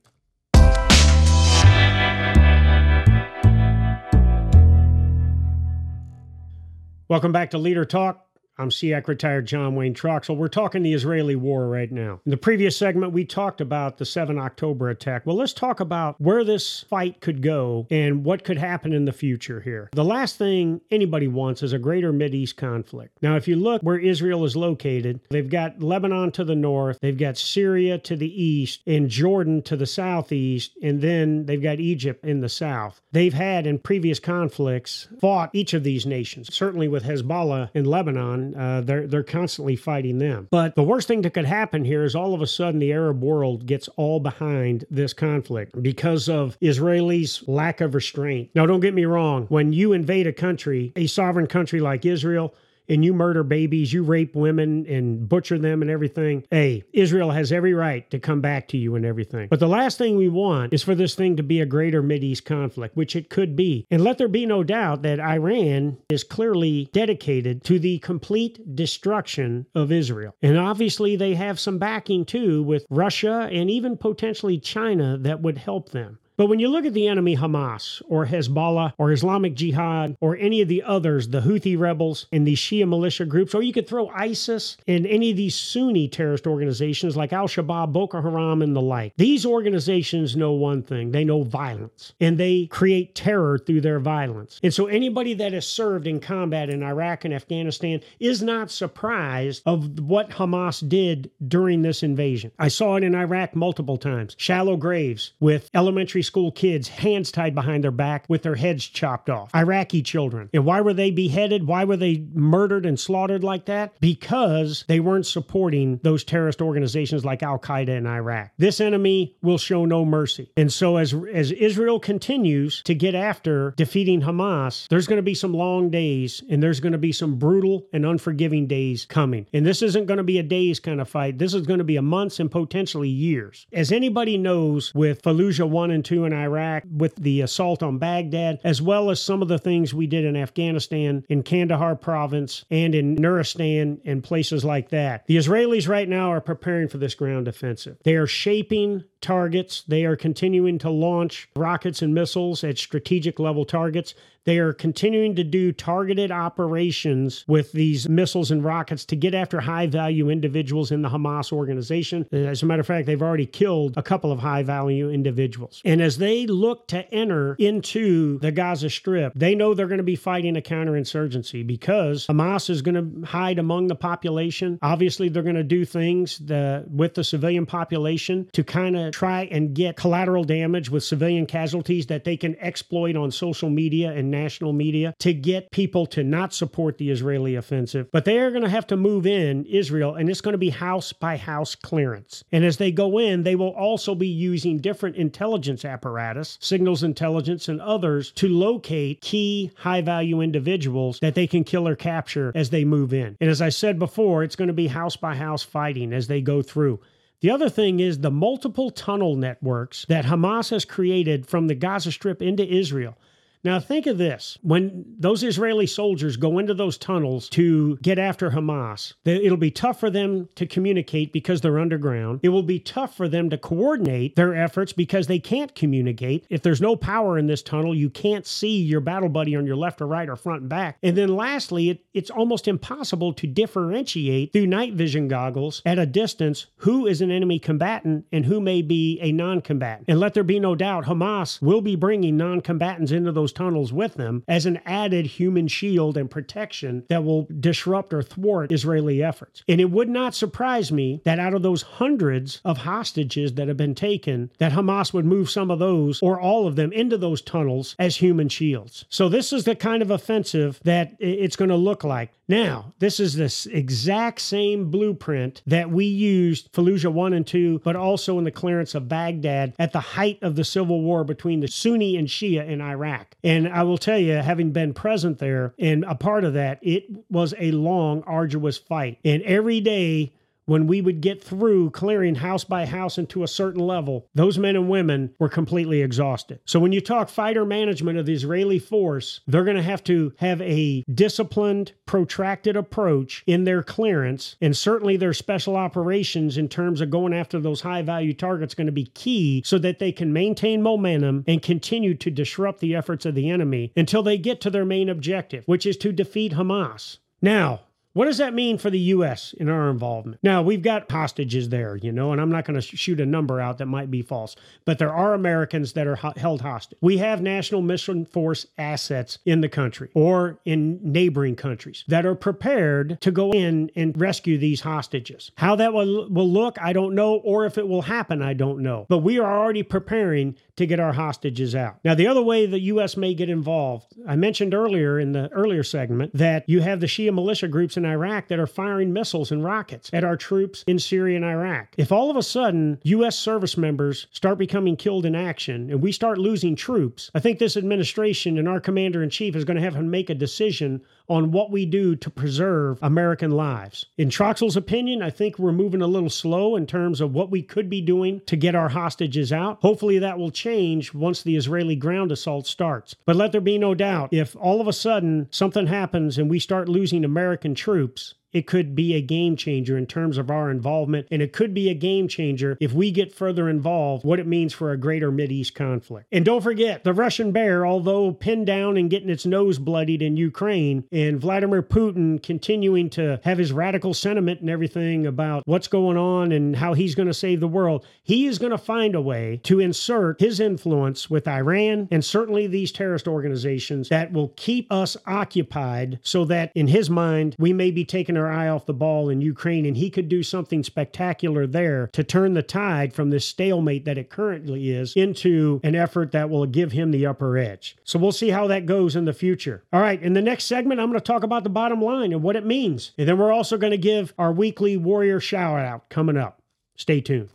Welcome 7.09 7.31
back 7.31 7.49
to 7.49 7.57
Leader 7.57 7.85
Talk. 7.85 8.28
I'm 8.59 8.69
SEAC 8.69 9.07
retired 9.07 9.45
John 9.45 9.75
Wayne 9.75 9.93
Troxell. 9.93 10.35
We're 10.35 10.49
talking 10.49 10.83
the 10.83 10.93
Israeli 10.93 11.37
war 11.37 11.69
right 11.69 11.89
now. 11.89 12.19
In 12.25 12.31
the 12.31 12.37
previous 12.37 12.75
segment, 12.75 13.13
we 13.13 13.23
talked 13.23 13.61
about 13.61 13.97
the 13.97 14.05
7 14.05 14.37
October 14.37 14.89
attack. 14.89 15.25
Well, 15.25 15.37
let's 15.37 15.53
talk 15.53 15.79
about 15.79 16.19
where 16.19 16.43
this 16.43 16.83
fight 16.89 17.21
could 17.21 17.41
go 17.41 17.87
and 17.89 18.25
what 18.25 18.43
could 18.43 18.57
happen 18.57 18.91
in 18.91 19.05
the 19.05 19.13
future 19.13 19.61
here. 19.61 19.89
The 19.93 20.03
last 20.03 20.35
thing 20.35 20.81
anybody 20.91 21.29
wants 21.29 21.63
is 21.63 21.71
a 21.71 21.79
greater 21.79 22.09
East 22.19 22.57
conflict. 22.57 23.17
Now, 23.21 23.37
if 23.37 23.47
you 23.47 23.55
look 23.55 23.81
where 23.81 23.97
Israel 23.97 24.43
is 24.43 24.57
located, 24.57 25.21
they've 25.29 25.49
got 25.49 25.81
Lebanon 25.81 26.31
to 26.33 26.43
the 26.43 26.55
north, 26.55 26.99
they've 27.01 27.17
got 27.17 27.37
Syria 27.37 27.97
to 27.99 28.17
the 28.17 28.43
east, 28.43 28.81
and 28.85 29.09
Jordan 29.09 29.61
to 29.63 29.77
the 29.77 29.85
southeast, 29.85 30.73
and 30.83 31.01
then 31.01 31.45
they've 31.45 31.63
got 31.63 31.79
Egypt 31.79 32.25
in 32.25 32.41
the 32.41 32.49
south. 32.49 32.99
They've 33.13 33.33
had 33.33 33.65
in 33.65 33.79
previous 33.79 34.19
conflicts 34.19 35.07
fought 35.21 35.49
each 35.53 35.73
of 35.73 35.83
these 35.83 36.05
nations, 36.05 36.53
certainly 36.53 36.89
with 36.89 37.03
Hezbollah 37.03 37.69
in 37.73 37.85
Lebanon 37.85 38.48
uh, 38.55 38.81
they're 38.81 39.07
they're 39.07 39.23
constantly 39.23 39.75
fighting 39.75 40.19
them. 40.19 40.47
But 40.51 40.75
the 40.75 40.83
worst 40.83 41.07
thing 41.07 41.21
that 41.21 41.33
could 41.33 41.45
happen 41.45 41.85
here 41.85 42.03
is 42.03 42.15
all 42.15 42.33
of 42.33 42.41
a 42.41 42.47
sudden 42.47 42.79
the 42.79 42.91
Arab 42.91 43.21
world 43.21 43.65
gets 43.65 43.87
all 43.95 44.19
behind 44.19 44.85
this 44.89 45.13
conflict 45.13 45.81
because 45.81 46.29
of 46.29 46.57
Israelis' 46.61 47.47
lack 47.47 47.81
of 47.81 47.95
restraint. 47.95 48.49
Now, 48.55 48.65
don't 48.65 48.79
get 48.79 48.93
me 48.93 49.05
wrong. 49.05 49.45
When 49.47 49.73
you 49.73 49.93
invade 49.93 50.27
a 50.27 50.33
country, 50.33 50.91
a 50.95 51.07
sovereign 51.07 51.47
country 51.47 51.79
like 51.79 52.05
Israel, 52.05 52.53
and 52.89 53.05
you 53.05 53.13
murder 53.13 53.43
babies, 53.43 53.93
you 53.93 54.03
rape 54.03 54.35
women 54.35 54.85
and 54.87 55.29
butcher 55.29 55.57
them 55.57 55.81
and 55.81 55.89
everything, 55.89 56.43
hey, 56.51 56.83
Israel 56.93 57.31
has 57.31 57.51
every 57.51 57.73
right 57.73 58.09
to 58.11 58.19
come 58.19 58.41
back 58.41 58.67
to 58.69 58.77
you 58.77 58.95
and 58.95 59.05
everything. 59.05 59.47
But 59.49 59.59
the 59.59 59.67
last 59.67 59.97
thing 59.97 60.17
we 60.17 60.29
want 60.29 60.73
is 60.73 60.83
for 60.83 60.95
this 60.95 61.15
thing 61.15 61.35
to 61.37 61.43
be 61.43 61.61
a 61.61 61.65
greater 61.65 62.03
East 62.09 62.43
conflict, 62.43 62.97
which 62.97 63.15
it 63.15 63.29
could 63.29 63.55
be. 63.55 63.85
And 63.91 64.03
let 64.03 64.17
there 64.17 64.27
be 64.27 64.45
no 64.45 64.63
doubt 64.63 65.03
that 65.03 65.19
Iran 65.19 65.97
is 66.09 66.23
clearly 66.23 66.89
dedicated 66.91 67.63
to 67.65 67.79
the 67.79 67.99
complete 67.99 68.75
destruction 68.75 69.65
of 69.75 69.91
Israel. 69.91 70.35
And 70.41 70.57
obviously, 70.57 71.15
they 71.15 71.35
have 71.35 71.59
some 71.59 71.77
backing 71.77 72.25
too 72.25 72.63
with 72.63 72.85
Russia 72.89 73.47
and 73.51 73.69
even 73.69 73.97
potentially 73.97 74.59
China 74.59 75.17
that 75.19 75.41
would 75.41 75.57
help 75.57 75.89
them. 75.89 76.19
But 76.39 76.47
when 76.47 76.59
you 76.59 76.69
look 76.69 76.85
at 76.85 76.93
the 76.93 77.09
enemy 77.09 77.35
Hamas 77.35 78.01
or 78.07 78.25
Hezbollah 78.25 78.93
or 78.97 79.11
Islamic 79.11 79.55
Jihad 79.55 80.15
or 80.21 80.37
any 80.37 80.61
of 80.61 80.69
the 80.69 80.81
others, 80.83 81.27
the 81.27 81.41
Houthi 81.41 81.77
rebels 81.77 82.27
and 82.31 82.47
the 82.47 82.55
Shia 82.55 82.87
militia 82.87 83.25
groups, 83.25 83.53
or 83.53 83.61
you 83.61 83.73
could 83.73 83.89
throw 83.89 84.07
ISIS 84.15 84.77
and 84.87 85.05
any 85.05 85.31
of 85.31 85.35
these 85.35 85.53
Sunni 85.53 86.07
terrorist 86.07 86.47
organizations 86.47 87.17
like 87.17 87.33
Al 87.33 87.49
Shabaab, 87.49 87.91
Boko 87.91 88.21
Haram, 88.21 88.61
and 88.61 88.73
the 88.73 88.81
like, 88.81 89.11
these 89.17 89.45
organizations 89.45 90.37
know 90.37 90.53
one 90.53 90.81
thing 90.81 91.11
they 91.11 91.25
know 91.25 91.43
violence 91.43 92.13
and 92.21 92.37
they 92.37 92.67
create 92.67 93.15
terror 93.15 93.57
through 93.57 93.81
their 93.81 93.99
violence. 93.99 94.61
And 94.63 94.73
so 94.73 94.85
anybody 94.85 95.33
that 95.33 95.51
has 95.51 95.67
served 95.67 96.07
in 96.07 96.21
combat 96.21 96.69
in 96.69 96.83
Iraq 96.83 97.25
and 97.25 97.33
Afghanistan 97.33 97.99
is 98.21 98.41
not 98.41 98.71
surprised 98.71 99.61
of 99.65 99.99
what 99.99 100.29
Hamas 100.29 100.87
did 100.87 101.31
during 101.45 101.81
this 101.81 102.01
invasion. 102.01 102.53
I 102.57 102.69
saw 102.69 102.95
it 102.95 103.03
in 103.03 103.13
Iraq 103.13 103.57
multiple 103.57 103.97
times 103.97 104.37
shallow 104.39 104.77
graves 104.77 105.33
with 105.41 105.69
elementary 105.73 106.23
school 106.29 106.51
kids, 106.51 106.87
hands 106.87 107.31
tied 107.31 107.55
behind 107.55 107.83
their 107.83 107.91
back 107.91 108.25
with 108.29 108.43
their 108.43 108.55
heads 108.55 108.85
chopped 108.85 109.29
off. 109.29 109.49
Iraqi 109.55 110.03
children. 110.03 110.49
And 110.53 110.63
why 110.63 110.81
were 110.81 110.93
they 110.93 111.09
beheaded? 111.09 111.65
Why 111.65 111.83
were 111.83 111.97
they 111.97 112.23
murdered 112.33 112.85
and 112.85 112.99
slaughtered 112.99 113.43
like 113.43 113.65
that? 113.65 113.99
Because 113.99 114.85
they 114.87 114.99
weren't 114.99 115.25
supporting 115.25 115.99
those 116.03 116.23
terrorist 116.23 116.61
organizations 116.61 117.25
like 117.25 117.41
Al 117.41 117.57
Qaeda 117.57 117.89
in 117.89 118.05
Iraq. 118.05 118.51
This 118.57 118.79
enemy 118.79 119.35
will 119.41 119.57
show 119.57 119.85
no 119.85 120.05
mercy. 120.05 120.51
And 120.55 120.71
so 120.71 120.97
as 120.97 121.15
as 121.33 121.51
Israel 121.51 121.99
continues 121.99 122.83
to 122.83 122.93
get 122.93 123.15
after 123.15 123.71
defeating 123.71 124.21
Hamas, 124.21 124.87
there's 124.89 125.07
going 125.07 125.17
to 125.17 125.23
be 125.23 125.33
some 125.33 125.53
long 125.53 125.89
days 125.89 126.43
and 126.49 126.61
there's 126.61 126.79
going 126.79 126.91
to 126.91 126.99
be 126.99 127.11
some 127.11 127.39
brutal 127.39 127.87
and 127.91 128.05
unforgiving 128.05 128.67
days 128.67 129.05
coming. 129.05 129.47
And 129.51 129.65
this 129.65 129.81
isn't 129.81 130.05
going 130.05 130.17
to 130.17 130.23
be 130.23 130.37
a 130.37 130.43
days 130.43 130.79
kind 130.79 131.01
of 131.01 131.09
fight. 131.09 131.39
This 131.39 131.55
is 131.55 131.65
going 131.65 131.79
to 131.79 131.83
be 131.83 131.97
a 131.97 132.01
months 132.01 132.39
and 132.39 132.51
potentially 132.51 133.09
years. 133.09 133.65
As 133.73 133.91
anybody 133.91 134.37
knows 134.37 134.93
with 134.93 135.21
Fallujah 135.23 135.67
1 135.67 135.91
and 135.91 136.05
2 136.05 136.18
in 136.25 136.33
Iraq 136.33 136.83
with 136.89 137.15
the 137.15 137.41
assault 137.41 137.83
on 137.83 137.97
Baghdad, 137.97 138.59
as 138.63 138.81
well 138.81 139.09
as 139.09 139.21
some 139.21 139.41
of 139.41 139.47
the 139.47 139.59
things 139.59 139.93
we 139.93 140.07
did 140.07 140.25
in 140.25 140.35
Afghanistan, 140.35 141.25
in 141.29 141.43
Kandahar 141.43 141.95
province, 141.95 142.65
and 142.69 142.95
in 142.95 143.15
Nuristan 143.15 143.99
and 144.05 144.23
places 144.23 144.63
like 144.63 144.89
that. 144.89 145.25
The 145.27 145.37
Israelis 145.37 145.87
right 145.87 146.07
now 146.07 146.31
are 146.31 146.41
preparing 146.41 146.87
for 146.87 146.97
this 146.97 147.15
ground 147.15 147.47
offensive. 147.47 147.97
They 148.03 148.15
are 148.15 148.27
shaping 148.27 149.03
targets. 149.21 149.83
They 149.87 150.05
are 150.05 150.15
continuing 150.15 150.77
to 150.79 150.89
launch 150.89 151.49
rockets 151.55 152.01
and 152.01 152.13
missiles 152.13 152.63
at 152.63 152.77
strategic 152.77 153.39
level 153.39 153.65
targets. 153.65 154.13
They 154.45 154.57
are 154.57 154.73
continuing 154.73 155.35
to 155.35 155.43
do 155.43 155.71
targeted 155.71 156.31
operations 156.31 157.43
with 157.47 157.71
these 157.71 158.09
missiles 158.09 158.51
and 158.51 158.63
rockets 158.63 159.05
to 159.05 159.15
get 159.15 159.35
after 159.35 159.59
high 159.59 159.85
value 159.85 160.29
individuals 160.29 160.91
in 160.91 161.01
the 161.01 161.09
Hamas 161.09 161.51
organization. 161.51 162.25
As 162.31 162.63
a 162.63 162.65
matter 162.65 162.79
of 162.79 162.87
fact, 162.87 163.05
they've 163.05 163.21
already 163.21 163.45
killed 163.45 163.95
a 163.97 164.01
couple 164.01 164.31
of 164.31 164.39
high 164.39 164.63
value 164.63 165.09
individuals. 165.09 165.81
And 165.85 166.01
as 166.01 166.17
they 166.17 166.47
look 166.47 166.87
to 166.87 167.07
enter 167.13 167.55
into 167.59 168.39
the 168.39 168.51
Gaza 168.51 168.89
Strip, 168.89 169.33
they 169.35 169.55
know 169.55 169.73
they're 169.73 169.87
going 169.87 169.99
to 169.99 170.03
be 170.03 170.15
fighting 170.15 170.57
a 170.57 170.61
counterinsurgency 170.61 171.67
because 171.67 172.25
Hamas 172.27 172.69
is 172.69 172.81
going 172.81 172.95
to 173.21 173.27
hide 173.27 173.59
among 173.59 173.87
the 173.87 173.95
population. 173.95 174.79
Obviously, 174.81 175.29
they're 175.29 175.43
going 175.43 175.55
to 175.55 175.63
do 175.63 175.85
things 175.85 176.39
the, 176.39 176.85
with 176.89 177.13
the 177.13 177.23
civilian 177.23 177.65
population 177.65 178.49
to 178.53 178.63
kind 178.63 178.97
of 178.97 179.08
try 179.11 179.43
and 179.51 179.73
get 179.73 179.95
collateral 179.95 180.43
damage 180.43 180.89
with 180.89 181.03
civilian 181.03 181.45
casualties 181.45 182.07
that 182.07 182.23
they 182.23 182.37
can 182.37 182.55
exploit 182.59 183.15
on 183.15 183.31
social 183.31 183.69
media 183.69 184.11
and 184.11 184.31
national 184.31 184.73
media 184.73 185.13
to 185.19 185.33
get 185.33 185.71
people 185.71 186.05
to 186.07 186.23
not 186.23 186.53
support 186.53 186.97
the 186.97 187.09
Israeli 187.09 187.55
offensive. 187.55 188.09
But 188.11 188.25
they 188.25 188.39
are 188.39 188.51
going 188.51 188.63
to 188.63 188.69
have 188.69 188.87
to 188.87 188.97
move 188.97 189.25
in 189.25 189.65
Israel, 189.65 190.15
and 190.15 190.29
it's 190.29 190.41
going 190.41 190.53
to 190.53 190.57
be 190.57 190.69
house 190.69 191.13
by 191.13 191.37
house 191.37 191.75
clearance. 191.75 192.43
And 192.51 192.63
as 192.65 192.77
they 192.77 192.91
go 192.91 193.19
in, 193.19 193.43
they 193.43 193.55
will 193.55 193.73
also 193.75 194.15
be 194.15 194.27
using 194.27 194.79
different 194.79 195.15
intelligence 195.15 195.85
apparatus, 195.85 196.57
signals 196.61 197.03
intelligence, 197.03 197.67
and 197.67 197.81
others 197.81 198.31
to 198.33 198.47
locate 198.47 199.21
key 199.21 199.71
high 199.77 200.01
value 200.01 200.41
individuals 200.41 201.19
that 201.21 201.35
they 201.35 201.47
can 201.47 201.63
kill 201.63 201.87
or 201.87 201.95
capture 201.95 202.51
as 202.55 202.69
they 202.69 202.85
move 202.85 203.13
in. 203.13 203.37
And 203.39 203.49
as 203.49 203.61
I 203.61 203.69
said 203.69 203.99
before, 203.99 204.43
it's 204.43 204.55
going 204.55 204.67
to 204.67 204.73
be 204.73 204.87
house 204.87 205.15
by 205.15 205.35
house 205.35 205.63
fighting 205.63 206.13
as 206.13 206.27
they 206.27 206.41
go 206.41 206.61
through. 206.61 206.99
The 207.41 207.51
other 207.51 207.69
thing 207.69 208.01
is 208.01 208.19
the 208.19 208.31
multiple 208.31 208.89
tunnel 208.89 209.37
networks 209.37 210.05
that 210.09 210.25
Hamas 210.25 210.71
has 210.71 210.83
created 210.83 211.47
from 211.47 211.67
the 211.67 211.75
Gaza 211.75 212.11
Strip 212.11 212.41
into 212.41 212.67
Israel. 212.67 213.17
Now, 213.63 213.79
think 213.79 214.07
of 214.07 214.17
this 214.17 214.57
when 214.61 215.03
those 215.19 215.43
Israeli 215.43 215.85
soldiers 215.85 216.37
go 216.37 216.59
into 216.59 216.73
those 216.73 216.97
tunnels 216.97 217.49
to 217.49 217.97
get 217.97 218.17
after 218.17 218.51
Hamas, 218.51 219.13
it'll 219.25 219.57
be 219.57 219.71
tough 219.71 219.99
for 219.99 220.09
them 220.09 220.47
to 220.55 220.65
communicate 220.65 221.33
because 221.33 221.59
they're 221.59 221.79
underground. 221.79 222.39
It 222.41 222.49
will 222.49 222.63
be 222.63 222.79
tough 222.79 223.17
for 223.17 223.27
them 223.27 223.49
to 223.49 223.57
coordinate 223.57 224.35
their 224.35 224.55
efforts 224.55 224.93
because 224.93 225.27
they 225.27 225.39
can't 225.39 225.75
communicate. 225.75 226.45
If 226.49 226.61
there's 226.61 226.81
no 226.81 226.95
power 226.95 227.37
in 227.37 227.47
this 227.47 227.61
tunnel, 227.61 227.93
you 227.93 228.09
can't 228.09 228.47
see 228.47 228.81
your 228.81 229.01
battle 229.01 229.29
buddy 229.29 229.55
on 229.55 229.65
your 229.65 229.75
left 229.75 230.01
or 230.01 230.07
right 230.07 230.29
or 230.29 230.37
front 230.37 230.61
and 230.61 230.69
back. 230.69 230.97
And 231.03 231.17
then 231.17 231.35
lastly, 231.35 231.89
it, 231.89 232.05
it's 232.13 232.29
almost 232.29 232.67
impossible 232.67 233.33
to 233.33 233.47
differentiate 233.47 234.53
through 234.53 234.67
night 234.67 234.93
vision 234.93 235.27
goggles 235.27 235.81
at 235.85 235.99
a 235.99 236.05
distance 236.05 236.67
who 236.77 237.07
is 237.07 237.21
an 237.21 237.31
enemy 237.31 237.59
combatant 237.59 238.25
and 238.31 238.45
who 238.45 238.61
may 238.61 238.81
be 238.81 239.19
a 239.21 239.33
non 239.33 239.59
combatant. 239.59 240.05
And 240.07 240.19
let 240.19 240.33
there 240.33 240.43
be 240.43 240.59
no 240.59 240.75
doubt, 240.75 241.05
Hamas 241.05 241.61
will 241.61 241.81
be 241.81 241.97
bringing 241.97 242.37
non 242.37 242.61
combatants 242.61 243.11
into 243.11 243.33
those 243.33 243.48
those 243.49 243.53
tunnels 243.53 243.91
with 243.91 244.15
them 244.15 244.43
as 244.47 244.65
an 244.65 244.79
added 244.85 245.25
human 245.25 245.67
shield 245.67 246.17
and 246.17 246.29
protection 246.29 247.03
that 247.09 247.23
will 247.23 247.47
disrupt 247.59 248.13
or 248.13 248.21
thwart 248.21 248.71
Israeli 248.71 249.23
efforts. 249.23 249.63
And 249.67 249.81
it 249.81 249.89
would 249.91 250.09
not 250.09 250.35
surprise 250.35 250.91
me 250.91 251.21
that 251.25 251.39
out 251.39 251.53
of 251.53 251.63
those 251.63 251.81
hundreds 251.81 252.61
of 252.63 252.77
hostages 252.79 253.53
that 253.53 253.67
have 253.67 253.77
been 253.77 253.95
taken, 253.95 254.51
that 254.59 254.71
Hamas 254.71 255.13
would 255.13 255.25
move 255.25 255.49
some 255.49 255.71
of 255.71 255.79
those 255.79 256.21
or 256.21 256.39
all 256.39 256.67
of 256.67 256.75
them 256.75 256.91
into 256.93 257.17
those 257.17 257.41
tunnels 257.41 257.95
as 257.97 258.17
human 258.17 258.49
shields. 258.49 259.05
So 259.09 259.29
this 259.29 259.51
is 259.51 259.63
the 259.63 259.75
kind 259.75 260.01
of 260.01 260.11
offensive 260.11 260.79
that 260.83 261.15
it's 261.19 261.55
going 261.55 261.69
to 261.69 261.75
look 261.75 262.03
like. 262.03 262.31
Now, 262.47 262.93
this 262.97 263.19
is 263.19 263.35
this 263.35 263.67
exact 263.67 264.41
same 264.41 264.89
blueprint 264.89 265.61
that 265.67 265.91
we 265.91 266.05
used 266.05 266.73
Fallujah 266.73 267.13
1 267.13 267.33
and 267.33 267.45
2, 267.45 267.81
but 267.83 267.95
also 267.95 268.39
in 268.39 268.43
the 268.43 268.51
clearance 268.51 268.95
of 268.95 269.07
Baghdad 269.07 269.75
at 269.77 269.93
the 269.93 269.99
height 269.99 270.39
of 270.41 270.55
the 270.55 270.63
civil 270.63 271.01
war 271.01 271.23
between 271.23 271.59
the 271.59 271.67
Sunni 271.67 272.17
and 272.17 272.27
Shia 272.27 272.67
in 272.67 272.81
Iraq. 272.81 273.35
And 273.43 273.69
I 273.69 273.83
will 273.83 273.97
tell 273.97 274.17
you, 274.17 274.33
having 274.33 274.71
been 274.71 274.93
present 274.93 275.37
there 275.39 275.73
and 275.79 276.03
a 276.03 276.15
part 276.15 276.43
of 276.43 276.53
that, 276.53 276.79
it 276.81 277.05
was 277.29 277.53
a 277.57 277.71
long, 277.71 278.23
arduous 278.23 278.77
fight. 278.77 279.19
And 279.23 279.41
every 279.43 279.79
day 279.79 280.33
when 280.69 280.87
we 280.87 281.01
would 281.01 281.19
get 281.21 281.43
through 281.43 281.89
clearing 281.89 282.35
house 282.35 282.63
by 282.63 282.85
house 282.85 283.17
into 283.17 283.43
a 283.43 283.47
certain 283.47 283.81
level, 283.81 284.27
those 284.35 284.57
men 284.57 284.75
and 284.75 284.89
women 284.89 285.33
were 285.39 285.49
completely 285.49 286.01
exhausted. 286.01 286.59
So 286.65 286.79
when 286.79 286.91
you 286.91 287.01
talk 287.01 287.29
fighter 287.29 287.65
management 287.65 288.19
of 288.19 288.25
the 288.25 288.33
Israeli 288.33 288.79
force, 288.79 289.41
they're 289.47 289.63
going 289.63 289.77
to 289.77 289.83
have 289.83 290.03
to 290.05 290.33
have 290.37 290.61
a 290.61 291.03
disciplined, 291.11 291.93
protracted 292.05 292.75
approach 292.75 293.43
in 293.47 293.63
their 293.63 293.81
clearance. 293.81 294.55
And 294.61 294.77
certainly 294.77 295.17
their 295.17 295.33
special 295.33 295.75
operations 295.75 296.57
in 296.57 296.69
terms 296.69 297.01
of 297.01 297.09
going 297.09 297.33
after 297.33 297.59
those 297.59 297.81
high 297.81 298.03
value 298.03 298.33
targets 298.33 298.75
going 298.75 298.87
to 298.87 298.93
be 298.93 299.05
key 299.05 299.63
so 299.65 299.79
that 299.79 299.99
they 299.99 300.11
can 300.11 300.31
maintain 300.31 300.83
momentum 300.83 301.43
and 301.47 301.61
continue 301.61 302.13
to 302.15 302.29
disrupt 302.29 302.79
the 302.79 302.95
efforts 302.95 303.25
of 303.25 303.33
the 303.35 303.49
enemy 303.49 303.91
until 303.97 304.21
they 304.21 304.37
get 304.37 304.61
to 304.61 304.69
their 304.69 304.85
main 304.85 305.09
objective, 305.09 305.63
which 305.67 305.85
is 305.85 305.97
to 305.97 306.11
defeat 306.11 306.53
Hamas. 306.53 307.17
Now, 307.41 307.81
what 308.13 308.25
does 308.25 308.39
that 308.39 308.53
mean 308.53 308.77
for 308.77 308.89
the 308.89 308.99
U.S. 308.99 309.53
in 309.53 309.69
our 309.69 309.89
involvement? 309.89 310.39
Now, 310.41 310.61
we've 310.63 310.81
got 310.81 311.11
hostages 311.11 311.69
there, 311.69 311.95
you 311.95 312.11
know, 312.11 312.31
and 312.31 312.41
I'm 312.41 312.49
not 312.49 312.65
going 312.65 312.79
to 312.79 312.81
shoot 312.81 313.19
a 313.19 313.25
number 313.25 313.61
out 313.61 313.77
that 313.77 313.85
might 313.85 314.09
be 314.09 314.21
false, 314.21 314.55
but 314.83 314.97
there 314.97 315.13
are 315.13 315.33
Americans 315.33 315.93
that 315.93 316.07
are 316.07 316.15
ho- 316.15 316.33
held 316.35 316.61
hostage. 316.61 316.97
We 317.01 317.19
have 317.19 317.41
National 317.41 317.81
Mission 317.81 318.25
Force 318.25 318.65
assets 318.77 319.37
in 319.45 319.61
the 319.61 319.69
country 319.69 320.09
or 320.15 320.59
in 320.65 320.99
neighboring 321.03 321.55
countries 321.55 322.03
that 322.07 322.25
are 322.25 322.35
prepared 322.35 323.21
to 323.21 323.31
go 323.31 323.51
in 323.51 323.91
and 323.95 324.19
rescue 324.19 324.57
these 324.57 324.81
hostages. 324.81 325.51
How 325.55 325.75
that 325.75 325.93
will, 325.93 326.29
will 326.29 326.49
look, 326.49 326.77
I 326.81 326.93
don't 326.93 327.13
know, 327.13 327.35
or 327.35 327.65
if 327.65 327.77
it 327.77 327.87
will 327.87 328.01
happen, 328.01 328.41
I 328.41 328.53
don't 328.53 328.79
know. 328.79 329.05
But 329.07 329.19
we 329.19 329.37
are 329.39 329.59
already 329.59 329.83
preparing 329.83 330.55
to 330.79 330.85
get 330.85 330.99
our 330.99 331.11
hostages 331.11 331.75
out. 331.75 331.97
Now, 332.05 332.15
the 332.15 332.27
other 332.27 332.41
way 332.41 332.65
the 332.65 332.79
U.S. 332.79 333.17
may 333.17 333.33
get 333.33 333.49
involved, 333.49 334.15
I 334.25 334.37
mentioned 334.37 334.73
earlier 334.73 335.19
in 335.19 335.33
the 335.33 335.51
earlier 335.51 335.83
segment 335.83 336.33
that 336.33 336.63
you 336.69 336.79
have 336.79 337.01
the 337.01 337.05
Shia 337.05 337.33
militia 337.33 337.67
groups 337.67 337.97
in 337.97 338.05
Iraq 338.05 338.47
that 338.47 338.59
are 338.59 338.67
firing 338.67 339.11
missiles 339.11 339.51
and 339.51 339.61
rockets 339.61 340.09
at 340.13 340.23
our 340.23 340.37
troops 340.37 340.85
in 340.87 340.97
Syria 340.97 341.35
and 341.35 341.43
Iraq. 341.43 341.89
If 341.97 342.13
all 342.13 342.31
of 342.31 342.37
a 342.37 342.43
sudden 342.43 342.97
U.S. 343.03 343.37
service 343.37 343.75
members 343.75 344.27
start 344.31 344.57
becoming 344.57 344.95
killed 344.95 345.25
in 345.25 345.35
action 345.35 345.89
and 345.89 346.01
we 346.01 346.13
start 346.13 346.37
losing 346.37 346.77
troops, 346.77 347.29
I 347.35 347.41
think 347.41 347.59
this 347.59 347.75
administration 347.75 348.57
and 348.57 348.69
our 348.69 348.79
commander 348.79 349.21
in 349.21 349.29
chief 349.29 349.57
is 349.57 349.65
going 349.65 349.75
to 349.75 349.83
have 349.83 349.95
to 349.95 350.01
make 350.01 350.29
a 350.29 350.35
decision 350.35 351.01
on 351.27 351.51
what 351.51 351.71
we 351.71 351.85
do 351.85 352.15
to 352.15 352.29
preserve 352.29 352.97
American 353.01 353.51
lives. 353.51 354.05
In 354.17 354.29
Troxell's 354.29 354.77
opinion, 354.77 355.21
I 355.21 355.29
think 355.29 355.59
we're 355.59 355.71
moving 355.71 356.01
a 356.01 356.07
little 356.07 356.29
slow 356.29 356.75
in 356.75 356.87
terms 356.87 357.21
of 357.21 357.33
what 357.33 357.51
we 357.51 357.61
could 357.61 357.89
be 357.89 358.01
doing 358.01 358.41
to 358.47 358.55
get 358.55 358.75
our 358.75 358.89
hostages 358.89 359.53
out. 359.53 359.79
Hopefully, 359.81 360.19
that 360.19 360.39
will 360.39 360.49
change 360.49 360.68
once 361.13 361.41
the 361.41 361.55
Israeli 361.55 361.95
ground 361.95 362.31
assault 362.31 362.67
starts. 362.67 363.15
But 363.25 363.35
let 363.35 363.51
there 363.51 363.61
be 363.61 363.77
no 363.77 363.95
doubt 363.95 364.29
if 364.31 364.55
all 364.55 364.81
of 364.81 364.87
a 364.87 364.93
sudden 364.93 365.47
something 365.51 365.87
happens 365.87 366.37
and 366.37 366.49
we 366.49 366.59
start 366.59 366.87
losing 366.87 367.25
American 367.25 367.75
troops, 367.75 368.35
it 368.53 368.67
could 368.67 368.95
be 368.95 369.13
a 369.13 369.21
game 369.21 369.55
changer 369.55 369.97
in 369.97 370.05
terms 370.05 370.37
of 370.37 370.49
our 370.49 370.71
involvement. 370.71 371.27
And 371.31 371.41
it 371.41 371.53
could 371.53 371.73
be 371.73 371.89
a 371.89 371.93
game 371.93 372.27
changer 372.27 372.77
if 372.79 372.93
we 372.93 373.11
get 373.11 373.33
further 373.33 373.69
involved, 373.69 374.23
what 374.23 374.39
it 374.39 374.47
means 374.47 374.73
for 374.73 374.91
a 374.91 374.97
greater 374.97 375.29
East 375.39 375.75
conflict. 375.75 376.27
And 376.31 376.43
don't 376.43 376.61
forget, 376.61 377.03
the 377.03 377.13
Russian 377.13 377.51
bear, 377.51 377.85
although 377.85 378.31
pinned 378.31 378.67
down 378.67 378.97
and 378.97 379.09
getting 379.09 379.29
its 379.29 379.45
nose 379.45 379.79
bloodied 379.79 380.21
in 380.21 380.37
Ukraine, 380.37 381.05
and 381.11 381.39
Vladimir 381.39 381.81
Putin 381.81 382.41
continuing 382.41 383.09
to 383.11 383.39
have 383.43 383.57
his 383.57 383.71
radical 383.71 384.13
sentiment 384.13 384.61
and 384.61 384.69
everything 384.69 385.25
about 385.25 385.63
what's 385.65 385.87
going 385.87 386.17
on 386.17 386.51
and 386.51 386.75
how 386.75 386.93
he's 386.93 387.15
going 387.15 387.27
to 387.27 387.33
save 387.33 387.59
the 387.59 387.67
world, 387.67 388.05
he 388.23 388.47
is 388.47 388.59
going 388.59 388.71
to 388.71 388.77
find 388.77 389.15
a 389.15 389.21
way 389.21 389.59
to 389.63 389.79
insert 389.79 390.39
his 390.39 390.59
influence 390.59 391.29
with 391.29 391.47
Iran 391.47 392.07
and 392.11 392.23
certainly 392.23 392.67
these 392.67 392.91
terrorist 392.91 393.27
organizations 393.27 394.09
that 394.09 394.31
will 394.31 394.49
keep 394.49 394.91
us 394.91 395.15
occupied 395.25 396.19
so 396.21 396.45
that 396.45 396.71
in 396.75 396.87
his 396.87 397.09
mind, 397.09 397.55
we 397.59 397.73
may 397.73 397.91
be 397.91 398.05
taken 398.05 398.37
our 398.39 398.51
eye 398.51 398.67
off 398.67 398.85
the 398.85 398.93
ball 398.93 399.29
in 399.29 399.41
Ukraine, 399.41 399.85
and 399.85 399.97
he 399.97 400.09
could 400.09 400.29
do 400.29 400.41
something 400.41 400.83
spectacular 400.83 401.67
there 401.67 402.07
to 402.13 402.23
turn 402.23 402.53
the 402.53 402.63
tide 402.63 403.13
from 403.13 403.29
this 403.29 403.45
stalemate 403.45 404.05
that 404.05 404.17
it 404.17 404.29
currently 404.29 404.89
is 404.89 405.13
into 405.15 405.79
an 405.83 405.95
effort 405.95 406.31
that 406.31 406.49
will 406.49 406.65
give 406.65 406.93
him 406.93 407.11
the 407.11 407.25
upper 407.25 407.57
edge. 407.57 407.97
So 408.03 408.17
we'll 408.17 408.31
see 408.31 408.49
how 408.49 408.67
that 408.67 408.85
goes 408.85 409.15
in 409.15 409.25
the 409.25 409.33
future. 409.33 409.83
All 409.93 410.01
right, 410.01 410.21
in 410.21 410.33
the 410.33 410.41
next 410.41 410.65
segment, 410.65 410.99
I'm 410.99 411.09
going 411.09 411.19
to 411.19 411.23
talk 411.23 411.43
about 411.43 411.63
the 411.63 411.69
bottom 411.69 412.01
line 412.01 412.31
and 412.31 412.41
what 412.41 412.55
it 412.55 412.65
means. 412.65 413.11
And 413.17 413.27
then 413.27 413.37
we're 413.37 413.51
also 413.51 413.77
going 413.77 413.91
to 413.91 413.97
give 413.97 414.33
our 414.37 414.51
weekly 414.51 414.97
warrior 414.97 415.39
shout 415.39 415.79
out 415.79 416.09
coming 416.09 416.37
up. 416.37 416.61
Stay 416.95 417.21
tuned. 417.21 417.49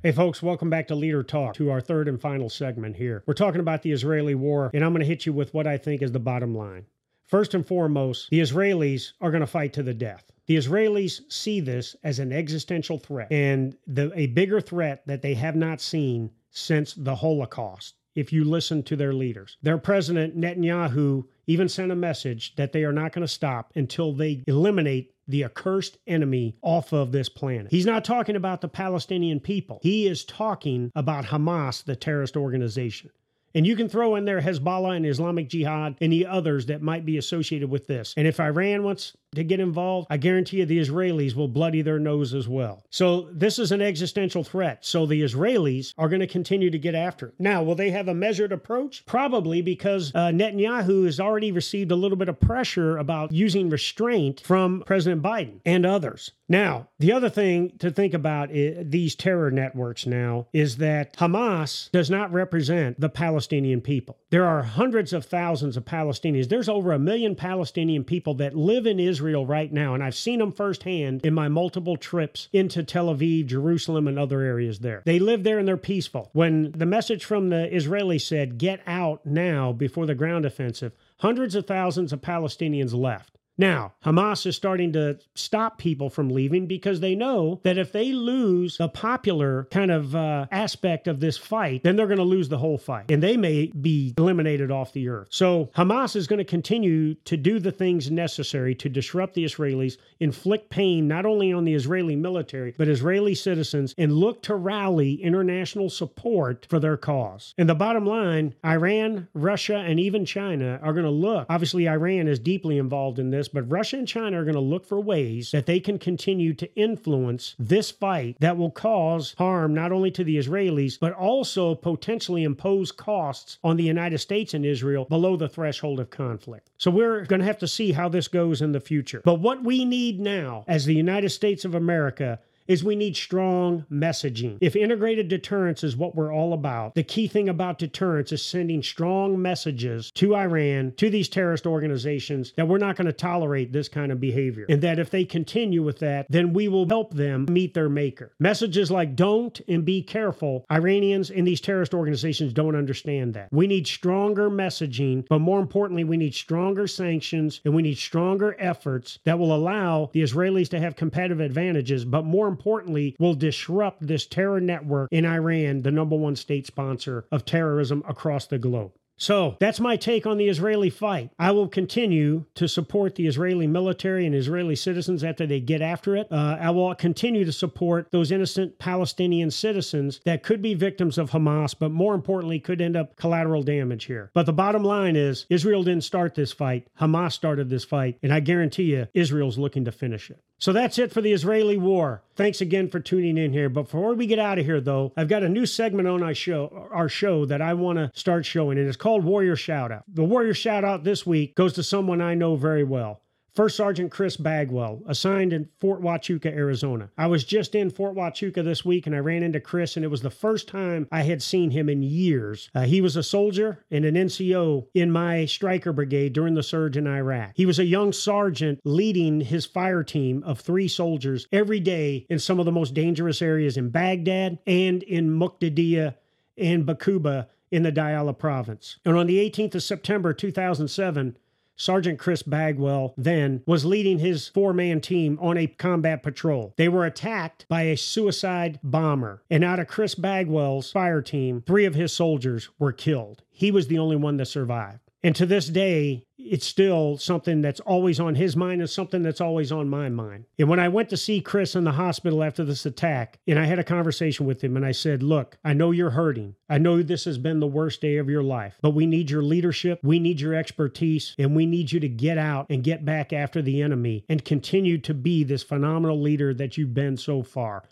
Hey, 0.00 0.12
folks, 0.12 0.40
welcome 0.40 0.70
back 0.70 0.86
to 0.88 0.94
Leader 0.94 1.24
Talk, 1.24 1.54
to 1.54 1.72
our 1.72 1.80
third 1.80 2.06
and 2.06 2.20
final 2.20 2.48
segment 2.48 2.94
here. 2.94 3.24
We're 3.26 3.34
talking 3.34 3.60
about 3.60 3.82
the 3.82 3.90
Israeli 3.90 4.36
war, 4.36 4.70
and 4.72 4.84
I'm 4.84 4.92
going 4.92 5.00
to 5.00 5.06
hit 5.06 5.26
you 5.26 5.32
with 5.32 5.52
what 5.52 5.66
I 5.66 5.76
think 5.76 6.02
is 6.02 6.12
the 6.12 6.20
bottom 6.20 6.56
line. 6.56 6.86
First 7.26 7.52
and 7.52 7.66
foremost, 7.66 8.30
the 8.30 8.38
Israelis 8.38 9.14
are 9.20 9.32
going 9.32 9.40
to 9.40 9.46
fight 9.48 9.72
to 9.72 9.82
the 9.82 9.92
death. 9.92 10.30
The 10.46 10.56
Israelis 10.56 11.22
see 11.28 11.58
this 11.58 11.96
as 12.04 12.20
an 12.20 12.32
existential 12.32 12.98
threat 12.98 13.32
and 13.32 13.76
the, 13.88 14.12
a 14.14 14.26
bigger 14.28 14.60
threat 14.60 15.04
that 15.08 15.20
they 15.20 15.34
have 15.34 15.56
not 15.56 15.80
seen 15.80 16.30
since 16.52 16.94
the 16.94 17.16
Holocaust. 17.16 17.96
If 18.14 18.32
you 18.32 18.44
listen 18.44 18.84
to 18.84 18.94
their 18.94 19.12
leaders, 19.12 19.56
their 19.62 19.78
president 19.78 20.36
Netanyahu 20.38 21.24
even 21.48 21.68
sent 21.68 21.90
a 21.90 21.96
message 21.96 22.54
that 22.54 22.70
they 22.70 22.84
are 22.84 22.92
not 22.92 23.12
going 23.12 23.26
to 23.26 23.32
stop 23.32 23.72
until 23.74 24.12
they 24.12 24.44
eliminate 24.46 25.12
the 25.28 25.44
accursed 25.44 25.98
enemy 26.06 26.56
off 26.62 26.92
of 26.92 27.12
this 27.12 27.28
planet. 27.28 27.70
He's 27.70 27.86
not 27.86 28.04
talking 28.04 28.34
about 28.34 28.62
the 28.62 28.68
Palestinian 28.68 29.38
people. 29.40 29.78
He 29.82 30.06
is 30.06 30.24
talking 30.24 30.90
about 30.94 31.26
Hamas, 31.26 31.84
the 31.84 31.94
terrorist 31.94 32.36
organization. 32.36 33.10
And 33.54 33.66
you 33.66 33.76
can 33.76 33.88
throw 33.88 34.14
in 34.16 34.24
there 34.24 34.40
Hezbollah 34.40 34.96
and 34.96 35.06
Islamic 35.06 35.48
Jihad 35.48 35.96
and 36.00 36.12
the 36.12 36.26
others 36.26 36.66
that 36.66 36.82
might 36.82 37.04
be 37.04 37.16
associated 37.16 37.70
with 37.70 37.86
this. 37.86 38.14
And 38.16 38.26
if 38.26 38.40
Iran 38.40 38.82
wants 38.82 39.16
to 39.34 39.44
get 39.44 39.60
involved, 39.60 40.06
I 40.10 40.16
guarantee 40.16 40.58
you 40.58 40.66
the 40.66 40.80
Israelis 40.80 41.34
will 41.34 41.48
bloody 41.48 41.82
their 41.82 41.98
nose 41.98 42.34
as 42.34 42.48
well. 42.48 42.84
So 42.90 43.28
this 43.32 43.58
is 43.58 43.72
an 43.72 43.82
existential 43.82 44.44
threat. 44.44 44.84
So 44.84 45.06
the 45.06 45.22
Israelis 45.22 45.92
are 45.98 46.08
going 46.08 46.20
to 46.20 46.26
continue 46.26 46.70
to 46.70 46.78
get 46.78 46.94
after 46.94 47.28
it. 47.28 47.34
Now, 47.38 47.62
will 47.62 47.74
they 47.74 47.90
have 47.90 48.08
a 48.08 48.14
measured 48.14 48.52
approach? 48.52 49.04
Probably 49.06 49.62
because 49.62 50.12
uh, 50.14 50.28
Netanyahu 50.28 51.04
has 51.04 51.20
already 51.20 51.52
received 51.52 51.90
a 51.90 51.96
little 51.96 52.16
bit 52.16 52.28
of 52.28 52.40
pressure 52.40 52.96
about 52.96 53.32
using 53.32 53.68
restraint 53.68 54.40
from 54.44 54.82
President 54.86 55.22
Biden 55.22 55.60
and 55.64 55.84
others. 55.84 56.32
Now, 56.48 56.88
the 56.98 57.12
other 57.12 57.28
thing 57.28 57.72
to 57.78 57.90
think 57.90 58.14
about 58.14 58.48
these 58.50 59.14
terror 59.14 59.50
networks 59.50 60.06
now 60.06 60.46
is 60.54 60.78
that 60.78 61.14
Hamas 61.18 61.90
does 61.92 62.08
not 62.08 62.32
represent 62.32 62.98
the 62.98 63.10
Palestinian 63.10 63.82
people. 63.82 64.16
There 64.30 64.46
are 64.46 64.62
hundreds 64.62 65.12
of 65.12 65.26
thousands 65.26 65.76
of 65.76 65.84
Palestinians. 65.84 66.48
There's 66.48 66.68
over 66.68 66.92
a 66.92 66.98
million 66.98 67.34
Palestinian 67.34 68.02
people 68.02 68.32
that 68.34 68.56
live 68.56 68.86
in 68.86 68.98
Israel 68.98 69.17
Israel 69.18 69.44
right 69.44 69.72
now, 69.72 69.94
and 69.94 70.02
I've 70.04 70.14
seen 70.14 70.38
them 70.38 70.52
firsthand 70.52 71.26
in 71.26 71.34
my 71.34 71.48
multiple 71.48 71.96
trips 71.96 72.48
into 72.52 72.84
Tel 72.84 73.12
Aviv, 73.12 73.46
Jerusalem, 73.46 74.06
and 74.06 74.16
other 74.16 74.42
areas 74.42 74.78
there. 74.78 75.02
They 75.04 75.18
live 75.18 75.42
there 75.42 75.58
and 75.58 75.66
they're 75.66 75.76
peaceful. 75.76 76.30
When 76.34 76.70
the 76.70 76.86
message 76.86 77.24
from 77.24 77.48
the 77.48 77.68
Israelis 77.72 78.20
said, 78.20 78.58
get 78.58 78.80
out 78.86 79.26
now 79.26 79.72
before 79.72 80.06
the 80.06 80.14
ground 80.14 80.46
offensive, 80.46 80.92
hundreds 81.18 81.56
of 81.56 81.66
thousands 81.66 82.12
of 82.12 82.20
Palestinians 82.20 82.94
left. 82.94 83.38
Now, 83.58 83.94
Hamas 84.04 84.46
is 84.46 84.54
starting 84.54 84.92
to 84.92 85.18
stop 85.34 85.78
people 85.78 86.10
from 86.10 86.30
leaving 86.30 86.66
because 86.66 87.00
they 87.00 87.16
know 87.16 87.60
that 87.64 87.76
if 87.76 87.90
they 87.90 88.12
lose 88.12 88.76
the 88.76 88.88
popular 88.88 89.66
kind 89.72 89.90
of 89.90 90.14
uh, 90.14 90.46
aspect 90.52 91.08
of 91.08 91.18
this 91.18 91.36
fight, 91.36 91.82
then 91.82 91.96
they're 91.96 92.06
going 92.06 92.18
to 92.18 92.24
lose 92.24 92.48
the 92.48 92.58
whole 92.58 92.78
fight 92.78 93.10
and 93.10 93.20
they 93.20 93.36
may 93.36 93.66
be 93.66 94.14
eliminated 94.16 94.70
off 94.70 94.92
the 94.92 95.08
earth. 95.08 95.26
So 95.30 95.70
Hamas 95.76 96.14
is 96.14 96.28
going 96.28 96.38
to 96.38 96.44
continue 96.44 97.14
to 97.14 97.36
do 97.36 97.58
the 97.58 97.72
things 97.72 98.12
necessary 98.12 98.76
to 98.76 98.88
disrupt 98.88 99.34
the 99.34 99.44
Israelis, 99.44 99.98
inflict 100.20 100.70
pain 100.70 101.08
not 101.08 101.26
only 101.26 101.52
on 101.52 101.64
the 101.64 101.74
Israeli 101.74 102.14
military, 102.14 102.74
but 102.78 102.88
Israeli 102.88 103.34
citizens, 103.34 103.92
and 103.98 104.12
look 104.12 104.42
to 104.42 104.54
rally 104.54 105.14
international 105.14 105.90
support 105.90 106.66
for 106.70 106.78
their 106.78 106.96
cause. 106.96 107.54
And 107.58 107.68
the 107.68 107.74
bottom 107.74 108.06
line 108.06 108.54
Iran, 108.64 109.26
Russia, 109.34 109.76
and 109.76 109.98
even 109.98 110.24
China 110.24 110.78
are 110.80 110.92
going 110.92 111.04
to 111.04 111.10
look. 111.10 111.46
Obviously, 111.50 111.88
Iran 111.88 112.28
is 112.28 112.38
deeply 112.38 112.78
involved 112.78 113.18
in 113.18 113.30
this 113.30 113.47
this, 113.48 113.62
but 113.62 113.70
Russia 113.70 113.96
and 113.96 114.08
China 114.08 114.40
are 114.40 114.44
going 114.44 114.54
to 114.54 114.60
look 114.60 114.84
for 114.84 115.00
ways 115.00 115.50
that 115.52 115.66
they 115.66 115.80
can 115.80 115.98
continue 115.98 116.54
to 116.54 116.74
influence 116.74 117.54
this 117.58 117.90
fight 117.90 118.36
that 118.40 118.56
will 118.56 118.70
cause 118.70 119.34
harm 119.38 119.74
not 119.74 119.92
only 119.92 120.10
to 120.12 120.24
the 120.24 120.36
Israelis, 120.36 120.98
but 120.98 121.12
also 121.12 121.74
potentially 121.74 122.44
impose 122.44 122.92
costs 122.92 123.58
on 123.64 123.76
the 123.76 123.84
United 123.84 124.18
States 124.18 124.54
and 124.54 124.64
Israel 124.64 125.04
below 125.04 125.36
the 125.36 125.48
threshold 125.48 126.00
of 126.00 126.10
conflict. 126.10 126.70
So 126.78 126.90
we're 126.90 127.24
going 127.24 127.40
to 127.40 127.46
have 127.46 127.58
to 127.58 127.68
see 127.68 127.92
how 127.92 128.08
this 128.08 128.28
goes 128.28 128.62
in 128.62 128.72
the 128.72 128.80
future. 128.80 129.22
But 129.24 129.40
what 129.40 129.64
we 129.64 129.84
need 129.84 130.20
now 130.20 130.64
as 130.68 130.84
the 130.84 130.94
United 130.94 131.30
States 131.30 131.64
of 131.64 131.74
America 131.74 132.40
is 132.68 132.84
we 132.84 132.94
need 132.94 133.16
strong 133.16 133.86
messaging. 133.90 134.58
If 134.60 134.76
integrated 134.76 135.28
deterrence 135.28 135.82
is 135.82 135.96
what 135.96 136.14
we're 136.14 136.32
all 136.32 136.52
about, 136.52 136.94
the 136.94 137.02
key 137.02 137.26
thing 137.26 137.48
about 137.48 137.78
deterrence 137.78 138.30
is 138.30 138.44
sending 138.44 138.82
strong 138.82 139.40
messages 139.40 140.12
to 140.12 140.36
Iran, 140.36 140.92
to 140.98 141.10
these 141.10 141.28
terrorist 141.28 141.66
organizations, 141.66 142.52
that 142.56 142.68
we're 142.68 142.78
not 142.78 142.96
going 142.96 143.06
to 143.06 143.12
tolerate 143.12 143.72
this 143.72 143.88
kind 143.88 144.12
of 144.12 144.20
behavior. 144.20 144.66
And 144.68 144.82
that 144.82 144.98
if 144.98 145.10
they 145.10 145.24
continue 145.24 145.82
with 145.82 145.98
that, 146.00 146.26
then 146.28 146.52
we 146.52 146.68
will 146.68 146.86
help 146.86 147.14
them 147.14 147.46
meet 147.48 147.72
their 147.72 147.88
maker. 147.88 148.32
Messages 148.38 148.90
like 148.90 149.16
don't 149.16 149.60
and 149.66 149.84
be 149.84 150.02
careful, 150.02 150.66
Iranians 150.70 151.30
and 151.30 151.46
these 151.46 151.60
terrorist 151.60 151.94
organizations 151.94 152.52
don't 152.52 152.76
understand 152.76 153.32
that. 153.34 153.48
We 153.50 153.66
need 153.66 153.86
stronger 153.86 154.50
messaging, 154.50 155.26
but 155.28 155.38
more 155.38 155.60
importantly, 155.60 156.04
we 156.04 156.18
need 156.18 156.34
stronger 156.34 156.86
sanctions 156.86 157.62
and 157.64 157.74
we 157.74 157.82
need 157.82 157.96
stronger 157.96 158.54
efforts 158.58 159.18
that 159.24 159.38
will 159.38 159.54
allow 159.54 160.10
the 160.12 160.22
Israelis 160.22 160.68
to 160.70 160.80
have 160.80 160.96
competitive 160.96 161.40
advantages, 161.40 162.04
but 162.04 162.24
more 162.24 162.46
importantly, 162.58 163.14
will 163.20 163.34
disrupt 163.34 164.04
this 164.04 164.26
terror 164.26 164.60
network 164.60 165.08
in 165.12 165.24
Iran, 165.24 165.82
the 165.82 165.92
number 165.92 166.16
one 166.16 166.34
state 166.34 166.66
sponsor 166.66 167.24
of 167.30 167.44
terrorism 167.44 168.02
across 168.08 168.46
the 168.46 168.58
globe. 168.58 168.90
So 169.20 169.56
that's 169.58 169.80
my 169.80 169.96
take 169.96 170.26
on 170.26 170.38
the 170.38 170.48
Israeli 170.48 170.90
fight. 170.90 171.30
I 171.40 171.50
will 171.50 171.66
continue 171.68 172.44
to 172.54 172.68
support 172.68 173.16
the 173.16 173.26
Israeli 173.26 173.66
military 173.66 174.24
and 174.26 174.34
Israeli 174.34 174.76
citizens 174.76 175.24
after 175.24 175.44
they 175.44 175.58
get 175.58 175.82
after 175.82 176.16
it. 176.16 176.28
Uh, 176.30 176.56
I 176.60 176.70
will 176.70 176.94
continue 176.94 177.44
to 177.44 177.52
support 177.52 178.08
those 178.12 178.30
innocent 178.30 178.78
Palestinian 178.78 179.50
citizens 179.50 180.20
that 180.24 180.44
could 180.44 180.62
be 180.62 180.74
victims 180.74 181.18
of 181.18 181.30
Hamas, 181.30 181.74
but 181.76 181.90
more 181.90 182.14
importantly, 182.14 182.60
could 182.60 182.80
end 182.80 182.96
up 182.96 183.16
collateral 183.16 183.64
damage 183.64 184.04
here. 184.04 184.30
But 184.34 184.46
the 184.46 184.52
bottom 184.52 184.84
line 184.84 185.16
is 185.16 185.46
Israel 185.50 185.82
didn't 185.82 186.04
start 186.04 186.36
this 186.36 186.52
fight, 186.52 186.86
Hamas 187.00 187.32
started 187.32 187.68
this 187.68 187.84
fight, 187.84 188.18
and 188.22 188.32
I 188.32 188.38
guarantee 188.38 188.94
you, 188.94 189.08
Israel's 189.14 189.58
looking 189.58 189.84
to 189.86 189.92
finish 189.92 190.30
it. 190.30 190.40
So 190.60 190.72
that's 190.72 190.98
it 190.98 191.12
for 191.12 191.20
the 191.20 191.32
Israeli 191.32 191.76
war. 191.76 192.22
Thanks 192.34 192.60
again 192.60 192.88
for 192.88 192.98
tuning 192.98 193.38
in 193.38 193.52
here. 193.52 193.68
Before 193.68 194.14
we 194.14 194.26
get 194.26 194.40
out 194.40 194.58
of 194.58 194.64
here, 194.64 194.80
though, 194.80 195.12
I've 195.16 195.28
got 195.28 195.44
a 195.44 195.48
new 195.48 195.66
segment 195.66 196.08
on 196.08 196.22
our 196.22 196.34
show, 196.34 196.88
our 196.90 197.08
show 197.08 197.46
that 197.46 197.62
I 197.62 197.74
want 197.74 197.98
to 197.98 198.10
start 198.12 198.44
showing, 198.44 198.76
and 198.76 198.88
it's 198.88 198.96
called 198.96 199.24
Warrior 199.24 199.54
Shoutout. 199.54 200.02
The 200.08 200.24
Warrior 200.24 200.54
Shoutout 200.54 201.04
this 201.04 201.24
week 201.24 201.54
goes 201.54 201.74
to 201.74 201.84
someone 201.84 202.20
I 202.20 202.34
know 202.34 202.56
very 202.56 202.82
well. 202.82 203.20
First 203.58 203.76
Sergeant 203.76 204.12
Chris 204.12 204.36
Bagwell, 204.36 205.02
assigned 205.08 205.52
in 205.52 205.68
Fort 205.80 206.00
Huachuca, 206.00 206.46
Arizona. 206.46 207.10
I 207.18 207.26
was 207.26 207.42
just 207.42 207.74
in 207.74 207.90
Fort 207.90 208.14
Huachuca 208.14 208.62
this 208.62 208.84
week 208.84 209.04
and 209.08 209.16
I 209.16 209.18
ran 209.18 209.42
into 209.42 209.58
Chris, 209.58 209.96
and 209.96 210.04
it 210.04 210.12
was 210.12 210.22
the 210.22 210.30
first 210.30 210.68
time 210.68 211.08
I 211.10 211.22
had 211.22 211.42
seen 211.42 211.72
him 211.72 211.88
in 211.88 212.00
years. 212.04 212.70
Uh, 212.72 212.82
he 212.82 213.00
was 213.00 213.16
a 213.16 213.22
soldier 213.24 213.84
and 213.90 214.04
an 214.04 214.14
NCO 214.14 214.86
in 214.94 215.10
my 215.10 215.44
Stryker 215.44 215.92
brigade 215.92 216.34
during 216.34 216.54
the 216.54 216.62
surge 216.62 216.96
in 216.96 217.08
Iraq. 217.08 217.50
He 217.56 217.66
was 217.66 217.80
a 217.80 217.84
young 217.84 218.12
sergeant 218.12 218.78
leading 218.84 219.40
his 219.40 219.66
fire 219.66 220.04
team 220.04 220.44
of 220.44 220.60
three 220.60 220.86
soldiers 220.86 221.48
every 221.50 221.80
day 221.80 222.26
in 222.30 222.38
some 222.38 222.60
of 222.60 222.64
the 222.64 222.70
most 222.70 222.94
dangerous 222.94 223.42
areas 223.42 223.76
in 223.76 223.90
Baghdad 223.90 224.60
and 224.68 225.02
in 225.02 225.30
Muqtadiya 225.30 226.14
and 226.56 226.86
Bakuba 226.86 227.48
in 227.72 227.82
the 227.82 227.90
Diyala 227.90 228.38
province. 228.38 228.98
And 229.04 229.16
on 229.16 229.26
the 229.26 229.38
18th 229.38 229.74
of 229.74 229.82
September 229.82 230.32
2007, 230.32 231.36
Sergeant 231.78 232.18
Chris 232.18 232.42
Bagwell 232.42 233.14
then 233.16 233.62
was 233.64 233.84
leading 233.84 234.18
his 234.18 234.48
four 234.48 234.72
man 234.72 235.00
team 235.00 235.38
on 235.40 235.56
a 235.56 235.68
combat 235.68 236.24
patrol. 236.24 236.74
They 236.76 236.88
were 236.88 237.06
attacked 237.06 237.66
by 237.68 237.82
a 237.82 237.96
suicide 237.96 238.80
bomber, 238.82 239.44
and 239.48 239.62
out 239.62 239.78
of 239.78 239.86
Chris 239.86 240.16
Bagwell's 240.16 240.90
fire 240.90 241.22
team, 241.22 241.62
three 241.66 241.84
of 241.84 241.94
his 241.94 242.12
soldiers 242.12 242.68
were 242.80 242.92
killed. 242.92 243.42
He 243.50 243.70
was 243.70 243.86
the 243.86 243.98
only 243.98 244.16
one 244.16 244.36
that 244.38 244.46
survived. 244.46 245.07
And 245.22 245.34
to 245.34 245.46
this 245.46 245.66
day, 245.66 246.24
it's 246.38 246.66
still 246.66 247.18
something 247.18 247.60
that's 247.60 247.80
always 247.80 248.20
on 248.20 248.36
his 248.36 248.54
mind 248.54 248.80
and 248.80 248.88
something 248.88 249.22
that's 249.22 249.40
always 249.40 249.72
on 249.72 249.88
my 249.88 250.08
mind. 250.08 250.44
And 250.58 250.68
when 250.68 250.78
I 250.78 250.88
went 250.88 251.08
to 251.10 251.16
see 251.16 251.40
Chris 251.40 251.74
in 251.74 251.82
the 251.82 251.92
hospital 251.92 252.44
after 252.44 252.64
this 252.64 252.86
attack, 252.86 253.40
and 253.46 253.58
I 253.58 253.64
had 253.64 253.80
a 253.80 253.84
conversation 253.84 254.46
with 254.46 254.62
him, 254.62 254.76
and 254.76 254.86
I 254.86 254.92
said, 254.92 255.22
Look, 255.22 255.58
I 255.64 255.72
know 255.72 255.90
you're 255.90 256.10
hurting. 256.10 256.54
I 256.68 256.78
know 256.78 257.02
this 257.02 257.24
has 257.24 257.36
been 257.36 257.58
the 257.58 257.66
worst 257.66 258.00
day 258.00 258.16
of 258.18 258.30
your 258.30 258.44
life, 258.44 258.78
but 258.80 258.94
we 258.94 259.06
need 259.06 259.28
your 259.28 259.42
leadership, 259.42 259.98
we 260.04 260.20
need 260.20 260.40
your 260.40 260.54
expertise, 260.54 261.34
and 261.36 261.56
we 261.56 261.66
need 261.66 261.90
you 261.90 261.98
to 261.98 262.08
get 262.08 262.38
out 262.38 262.66
and 262.70 262.84
get 262.84 263.04
back 263.04 263.32
after 263.32 263.60
the 263.60 263.82
enemy 263.82 264.24
and 264.28 264.44
continue 264.44 264.98
to 264.98 265.14
be 265.14 265.42
this 265.42 265.64
phenomenal 265.64 266.20
leader 266.20 266.54
that 266.54 266.76
you've 266.76 266.94
been 266.94 267.16
so 267.16 267.42
far. 267.42 267.82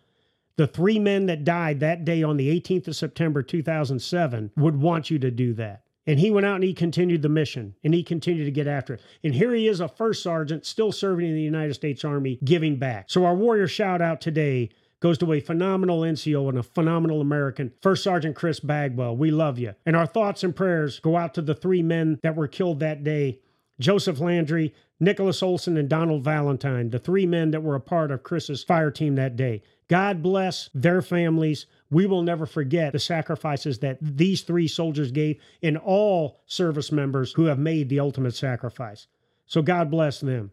The 0.57 0.67
three 0.67 0.99
men 0.99 1.27
that 1.27 1.45
died 1.45 1.81
that 1.81 2.05
day 2.05 2.23
on 2.23 2.37
the 2.37 2.49
18th 2.61 2.89
of 2.89 2.97
September 2.97 3.43
2007 3.43 4.53
would 4.57 4.81
want 4.81 5.11
you 5.11 5.19
to 5.19 5.31
do 5.31 5.53
that. 5.55 5.83
And 6.07 6.21
he 6.21 6.31
went 6.31 6.47
out 6.47 6.57
and 6.57 6.65
he 6.65 6.75
continued 6.75 7.23
the 7.23 7.29
mission 7.29 7.75
and 7.83 7.93
he 7.93 8.03
continued 8.03 8.45
to 8.45 8.51
get 8.51 8.67
after 8.67 8.95
it. 8.95 9.03
And 9.25 9.35
here 9.35 9.55
he 9.55 9.69
is, 9.69 9.81
a 9.81 9.89
first 9.89 10.23
sergeant, 10.23 10.65
still 10.65 10.93
serving 10.93 11.27
in 11.27 11.35
the 11.35 11.43
United 11.43 11.75
States 11.75 12.05
Army, 12.05 12.39
giving 12.45 12.77
back. 12.77 13.07
So 13.09 13.25
our 13.25 13.35
warrior 13.35 13.67
shout 13.67 14.01
out 14.01 14.21
today 14.21 14.71
goes 15.01 15.19
to 15.19 15.33
a 15.33 15.41
phenomenal 15.41 16.01
NCO 16.01 16.49
and 16.49 16.59
a 16.59 16.63
phenomenal 16.63 17.21
American, 17.21 17.73
First 17.83 18.03
Sergeant 18.03 18.35
Chris 18.35 18.61
Bagwell. 18.61 19.17
We 19.17 19.31
love 19.31 19.59
you. 19.59 19.75
And 19.85 19.95
our 19.95 20.07
thoughts 20.07 20.43
and 20.43 20.57
prayers 20.57 21.01
go 21.01 21.17
out 21.17 21.35
to 21.35 21.43
the 21.43 21.55
three 21.55 21.83
men 21.83 22.19
that 22.23 22.37
were 22.37 22.49
killed 22.49 22.81
that 22.81 23.05
day 23.05 23.41
Joseph 23.79 24.21
Landry, 24.21 24.75
Nicholas 25.01 25.43
Olson, 25.43 25.77
and 25.77 25.89
Donald 25.89 26.25
Valentine, 26.25 26.89
the 26.89 26.99
three 26.99 27.27
men 27.27 27.51
that 27.51 27.63
were 27.63 27.75
a 27.75 27.81
part 27.81 28.11
of 28.11 28.23
Chris's 28.23 28.65
fire 28.65 28.91
team 28.91 29.17
that 29.17 29.37
day. 29.37 29.63
God 29.89 30.23
bless 30.23 30.71
their 30.73 31.03
families. 31.03 31.67
We 31.91 32.07
will 32.07 32.23
never 32.23 32.47
forget 32.47 32.93
the 32.93 32.99
sacrifices 32.99 33.79
that 33.81 33.99
these 34.01 34.43
three 34.43 34.69
soldiers 34.69 35.13
gave 35.13 35.41
and 35.63 35.77
all 35.79 36.41
service 36.47 36.91
members 36.91 37.33
who 37.33 37.45
have 37.45 37.59
made 37.59 37.89
the 37.89 38.01
ultimate 38.01 38.35
sacrifice. 38.35 39.07
So 39.47 39.63
God 39.63 39.91
bless 39.91 40.21
them. 40.21 40.51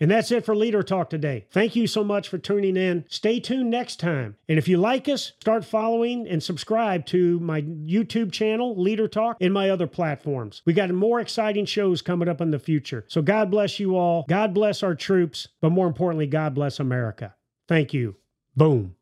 And 0.00 0.10
that's 0.10 0.32
it 0.32 0.44
for 0.44 0.56
Leader 0.56 0.82
Talk 0.82 1.08
today. 1.08 1.46
Thank 1.52 1.76
you 1.76 1.86
so 1.86 2.02
much 2.02 2.28
for 2.28 2.36
tuning 2.36 2.76
in. 2.76 3.04
Stay 3.08 3.38
tuned 3.38 3.70
next 3.70 4.00
time. 4.00 4.36
And 4.48 4.58
if 4.58 4.66
you 4.66 4.76
like 4.76 5.08
us, 5.08 5.32
start 5.40 5.64
following 5.64 6.26
and 6.26 6.42
subscribe 6.42 7.06
to 7.06 7.38
my 7.38 7.62
YouTube 7.62 8.32
channel, 8.32 8.78
Leader 8.80 9.06
Talk, 9.06 9.36
and 9.40 9.54
my 9.54 9.70
other 9.70 9.86
platforms. 9.86 10.62
We 10.66 10.72
got 10.72 10.90
more 10.90 11.20
exciting 11.20 11.64
shows 11.64 12.02
coming 12.02 12.28
up 12.28 12.40
in 12.40 12.50
the 12.50 12.58
future. 12.58 13.04
So 13.08 13.22
God 13.22 13.50
bless 13.52 13.78
you 13.78 13.96
all. 13.96 14.24
God 14.28 14.52
bless 14.52 14.82
our 14.82 14.96
troops. 14.96 15.46
But 15.60 15.70
more 15.70 15.86
importantly, 15.86 16.26
God 16.26 16.54
bless 16.54 16.80
America. 16.80 17.34
Thank 17.68 17.94
you. 17.94 18.16
Boom. 18.56 18.96